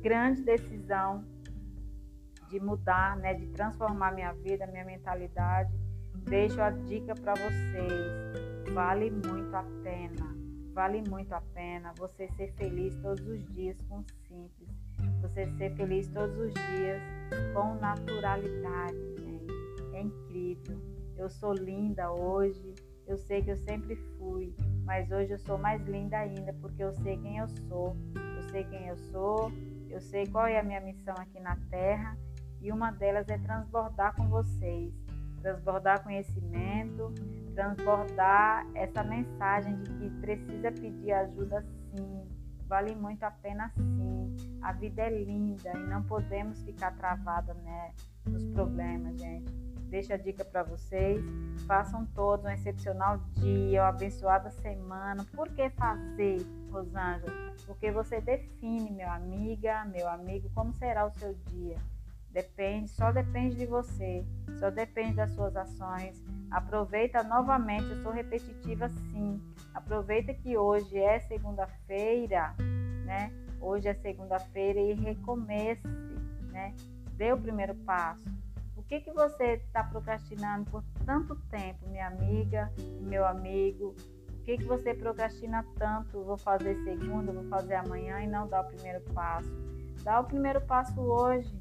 grande 0.01 0.41
decisão 0.41 1.23
de 2.49 2.59
mudar, 2.59 3.17
né, 3.17 3.33
de 3.33 3.47
transformar 3.47 4.13
minha 4.13 4.31
vida, 4.33 4.65
minha 4.67 4.85
mentalidade. 4.85 5.73
Deixo 6.29 6.61
a 6.61 6.69
dica 6.69 7.13
para 7.15 7.33
vocês. 7.33 8.73
Vale 8.73 9.11
muito 9.11 9.53
a 9.55 9.63
pena. 9.83 10.33
Vale 10.73 11.03
muito 11.07 11.33
a 11.33 11.41
pena 11.53 11.93
você 11.97 12.27
ser 12.29 12.51
feliz 12.53 12.95
todos 13.01 13.25
os 13.27 13.45
dias 13.53 13.77
com 13.89 14.03
simples 14.27 14.69
você 15.23 15.47
ser 15.57 15.73
feliz 15.75 16.07
todos 16.09 16.37
os 16.37 16.53
dias 16.53 17.01
com 17.53 17.75
naturalidade, 17.75 18.97
gente. 19.17 19.47
É 19.93 20.01
incrível. 20.01 20.77
Eu 21.17 21.29
sou 21.29 21.53
linda 21.53 22.11
hoje. 22.11 22.75
Eu 23.07 23.17
sei 23.17 23.41
que 23.41 23.51
eu 23.51 23.57
sempre 23.57 23.95
fui, 24.17 24.53
mas 24.85 25.11
hoje 25.11 25.31
eu 25.31 25.39
sou 25.39 25.57
mais 25.57 25.81
linda 25.87 26.17
ainda 26.17 26.53
porque 26.61 26.83
eu 26.83 26.93
sei 26.93 27.17
quem 27.17 27.37
eu 27.37 27.47
sou. 27.67 27.95
Eu 28.15 28.43
sei 28.49 28.63
quem 28.65 28.87
eu 28.87 28.97
sou. 28.97 29.51
Eu 29.89 30.01
sei 30.01 30.25
qual 30.27 30.45
é 30.45 30.59
a 30.59 30.63
minha 30.63 30.81
missão 30.81 31.15
aqui 31.17 31.39
na 31.39 31.55
Terra 31.69 32.17
e 32.61 32.71
uma 32.71 32.91
delas 32.91 33.27
é 33.29 33.37
transbordar 33.37 34.15
com 34.15 34.27
vocês, 34.29 34.93
transbordar 35.41 36.01
conhecimento, 36.03 37.13
transbordar 37.53 38.65
essa 38.73 39.03
mensagem 39.03 39.75
de 39.83 39.89
que 39.91 40.09
precisa 40.21 40.71
pedir 40.71 41.11
ajuda 41.11 41.65
vale 42.67 42.95
muito 42.95 43.23
a 43.23 43.31
pena 43.31 43.71
sim. 43.75 44.35
A 44.61 44.71
vida 44.71 45.01
é 45.01 45.09
linda 45.09 45.71
e 45.75 45.87
não 45.87 46.03
podemos 46.03 46.61
ficar 46.63 46.91
travada 46.95 47.53
né, 47.53 47.93
nos 48.25 48.45
problemas, 48.45 49.19
gente. 49.19 49.51
Deixa 49.89 50.15
a 50.15 50.17
dica 50.17 50.43
para 50.43 50.63
vocês. 50.63 51.23
Façam 51.67 52.05
todos 52.15 52.45
um 52.45 52.49
excepcional 52.49 53.19
dia, 53.33 53.83
uma 53.83 53.89
abençoada 53.89 54.49
semana. 54.49 55.23
Por 55.35 55.49
que 55.49 55.69
fazer, 55.71 56.37
Rosângela? 56.71 57.31
Porque 57.65 57.91
você 57.91 58.19
define, 58.19 58.91
meu 58.91 59.09
amiga, 59.09 59.85
meu 59.85 60.09
amigo, 60.09 60.49
como 60.55 60.73
será 60.73 61.05
o 61.05 61.11
seu 61.11 61.35
dia. 61.49 61.77
Depende, 62.31 62.89
só 62.89 63.11
depende 63.11 63.55
de 63.55 63.67
você, 63.67 64.25
só 64.59 64.71
depende 64.71 65.17
das 65.17 65.31
suas 65.33 65.55
ações. 65.55 66.19
Aproveita 66.49 67.21
novamente, 67.21 67.91
eu 67.91 68.01
sou 68.01 68.11
repetitiva 68.11 68.89
sim 68.89 69.39
Aproveita 69.73 70.33
que 70.33 70.57
hoje 70.57 70.97
é 70.97 71.19
segunda-feira, 71.21 72.55
né? 73.05 73.31
Hoje 73.59 73.87
é 73.87 73.93
segunda-feira 73.93 74.79
e 74.79 74.93
recomece, 74.93 75.87
né? 76.51 76.75
Dê 77.13 77.33
o 77.33 77.37
primeiro 77.37 77.73
passo. 77.75 78.23
O 78.75 78.83
que, 78.83 78.99
que 78.99 79.11
você 79.11 79.53
está 79.53 79.83
procrastinando 79.83 80.69
por 80.69 80.83
tanto 81.05 81.35
tempo, 81.49 81.87
minha 81.87 82.07
amiga 82.07 82.71
meu 83.13 83.25
amigo? 83.25 83.95
O 84.29 84.43
que, 84.43 84.57
que 84.57 84.65
você 84.65 84.93
procrastina 84.93 85.65
tanto? 85.77 86.23
Vou 86.23 86.37
fazer 86.37 86.75
segunda, 86.83 87.31
vou 87.31 87.45
fazer 87.45 87.75
amanhã 87.75 88.21
e 88.21 88.27
não 88.27 88.47
dá 88.47 88.61
o 88.61 88.65
primeiro 88.65 89.01
passo. 89.13 89.49
Dá 90.03 90.19
o 90.19 90.25
primeiro 90.25 90.59
passo 90.61 90.99
hoje, 90.99 91.55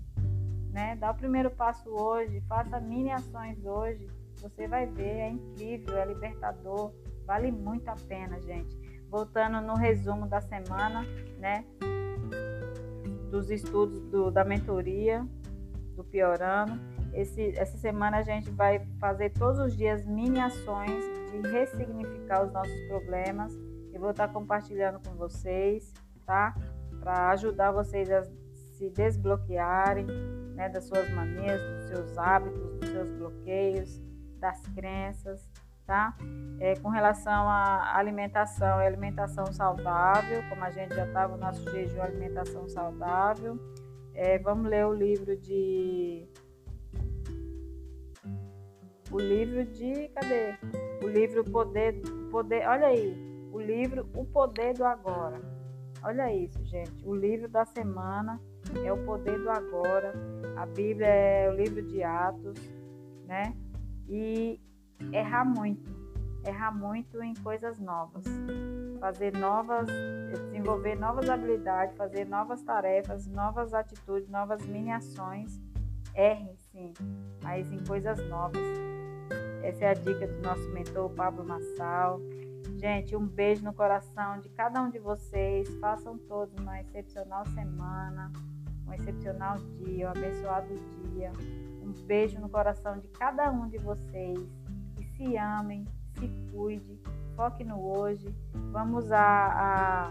né? 0.72 0.96
Dá 0.96 1.11
o 1.11 1.14
primeiro 1.14 1.51
passo 1.51 1.88
hoje, 1.90 2.40
faça 2.48 2.81
mini 2.81 3.12
ações 3.12 3.64
hoje. 3.64 4.09
Você 4.40 4.66
vai 4.66 4.87
ver, 4.87 5.18
é 5.18 5.29
incrível, 5.29 5.96
é 5.96 6.07
libertador, 6.07 6.92
vale 7.26 7.50
muito 7.50 7.88
a 7.88 7.96
pena, 8.08 8.40
gente. 8.40 8.76
Voltando 9.08 9.61
no 9.61 9.74
resumo 9.74 10.26
da 10.26 10.40
semana, 10.40 11.04
né? 11.38 11.64
Dos 13.30 13.50
estudos 13.50 14.00
do, 14.04 14.30
da 14.30 14.44
mentoria 14.44 15.26
do 15.94 16.04
Piorano. 16.04 16.80
Esse, 17.12 17.56
essa 17.58 17.76
semana 17.76 18.18
a 18.18 18.22
gente 18.22 18.50
vai 18.50 18.87
fazer 18.98 19.30
todos 19.30 19.58
os 19.58 19.76
dias 19.76 20.04
mini 20.06 20.40
ações 20.40 21.04
de 21.30 21.48
ressignificar 21.50 22.44
os 22.44 22.52
nossos 22.52 22.80
problemas. 22.88 23.52
Eu 23.92 24.00
vou 24.00 24.11
estar 24.11 24.28
compartilhando 24.28 24.98
com 25.06 25.14
vocês, 25.16 25.92
tá? 26.24 26.54
Para 27.00 27.30
ajudar 27.30 27.72
vocês 27.72 28.11
a 28.11 28.22
se 28.82 28.88
desbloquearem 28.90 30.06
né, 30.54 30.68
das 30.68 30.85
suas 30.85 31.08
manias, 31.11 31.61
dos 31.61 31.85
seus 31.88 32.18
hábitos, 32.18 32.80
dos 32.80 32.88
seus 32.88 33.08
bloqueios, 33.11 34.02
das 34.38 34.61
crenças, 34.74 35.48
tá? 35.92 36.16
É, 36.59 36.74
com 36.76 36.88
relação 36.88 37.50
à 37.50 37.98
alimentação, 37.98 38.81
é 38.81 38.87
alimentação 38.87 39.44
saudável, 39.52 40.42
como 40.48 40.64
a 40.64 40.70
gente 40.70 40.94
já 40.94 41.07
estava 41.07 41.37
no 41.37 41.42
nosso 41.42 41.70
jejum 41.70 42.00
alimentação 42.00 42.66
saudável. 42.66 43.59
É, 44.14 44.38
vamos 44.38 44.70
ler 44.70 44.87
o 44.87 44.94
livro 44.94 45.37
de 45.37 46.26
o 49.11 49.18
livro 49.18 49.66
de 49.66 50.09
cadê? 50.14 50.55
O 51.05 51.09
livro 51.09 51.44
Poder, 51.44 52.00
Poder, 52.31 52.66
olha 52.66 52.87
aí, 52.87 53.14
o 53.52 53.61
livro 53.61 54.09
O 54.14 54.24
Poder 54.24 54.72
do 54.72 54.85
Agora. 54.87 55.42
Olha 56.02 56.35
isso, 56.35 56.64
gente. 56.64 57.05
O 57.05 57.14
livro 57.14 57.50
da 57.50 57.66
semana 57.66 58.40
é 58.83 58.90
o 58.90 59.05
Poder 59.05 59.38
do 59.38 59.50
Agora. 59.50 60.14
A 60.57 60.64
Bíblia 60.64 61.07
é 61.07 61.50
o 61.50 61.55
livro 61.55 61.83
de 61.83 62.02
Atos, 62.02 62.59
né? 63.26 63.55
E 64.09 64.59
errar 65.12 65.44
muito, 65.44 65.90
errar 66.44 66.72
muito 66.72 67.22
em 67.22 67.34
coisas 67.34 67.78
novas, 67.78 68.24
fazer 69.00 69.36
novas, 69.36 69.88
desenvolver 70.30 70.96
novas 70.96 71.28
habilidades, 71.28 71.96
fazer 71.96 72.26
novas 72.26 72.62
tarefas, 72.62 73.26
novas 73.26 73.74
atitudes, 73.74 74.28
novas 74.28 74.64
mini 74.66 74.92
ações. 74.92 75.60
Erre 76.14 76.54
sim, 76.70 76.92
mas 77.42 77.72
em 77.72 77.82
coisas 77.84 78.18
novas. 78.28 78.62
Essa 79.62 79.84
é 79.84 79.88
a 79.90 79.94
dica 79.94 80.26
do 80.26 80.42
nosso 80.42 80.68
mentor 80.70 81.08
Pablo 81.10 81.44
Massal. 81.44 82.20
Gente, 82.76 83.14
um 83.16 83.26
beijo 83.26 83.64
no 83.64 83.72
coração 83.72 84.40
de 84.40 84.48
cada 84.50 84.82
um 84.82 84.90
de 84.90 84.98
vocês. 84.98 85.68
Façam 85.78 86.18
todos 86.18 86.54
uma 86.60 86.80
excepcional 86.80 87.46
semana, 87.46 88.32
um 88.86 88.92
excepcional 88.92 89.58
dia, 89.78 90.08
um 90.08 90.10
abençoado 90.10 90.74
dia. 91.12 91.30
Um 91.80 91.92
beijo 92.06 92.40
no 92.40 92.48
coração 92.48 92.98
de 92.98 93.08
cada 93.08 93.50
um 93.50 93.68
de 93.68 93.78
vocês. 93.78 94.38
Se 95.16 95.37
amem, 95.37 95.87
se 96.14 96.29
cuide, 96.53 97.01
foque 97.37 97.64
no 97.64 97.81
hoje. 97.81 98.35
Vamos 98.72 99.11
a, 99.12 99.20
a, 99.20 100.11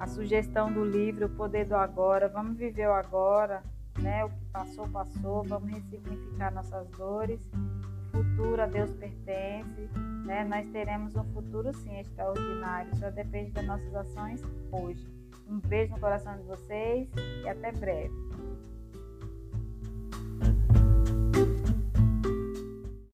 a 0.00 0.06
sugestão 0.06 0.72
do 0.72 0.84
livro 0.84 1.26
O 1.26 1.30
Poder 1.30 1.66
do 1.66 1.76
Agora. 1.76 2.28
Vamos 2.28 2.56
viver 2.56 2.88
o 2.88 2.92
agora 2.92 3.62
né? 4.00 4.24
O 4.24 4.30
que 4.30 4.44
passou, 4.52 4.88
passou, 4.88 5.42
vamos 5.44 5.70
ressignificar 5.70 6.52
nossas 6.52 6.88
dores. 6.90 7.40
O 8.08 8.22
futuro 8.22 8.62
a 8.62 8.66
Deus 8.66 8.90
pertence, 8.94 9.88
né? 10.24 10.44
Nós 10.44 10.66
teremos 10.68 11.14
um 11.16 11.24
futuro 11.32 11.72
sim 11.74 11.98
extraordinário, 11.98 12.94
só 12.96 13.10
depende 13.10 13.52
das 13.52 13.66
nossas 13.66 13.94
ações 13.94 14.42
hoje. 14.72 15.06
Um 15.48 15.58
beijo 15.60 15.92
no 15.94 16.00
coração 16.00 16.36
de 16.36 16.42
vocês 16.44 17.08
e 17.44 17.48
até 17.48 17.72
breve. 17.72 18.14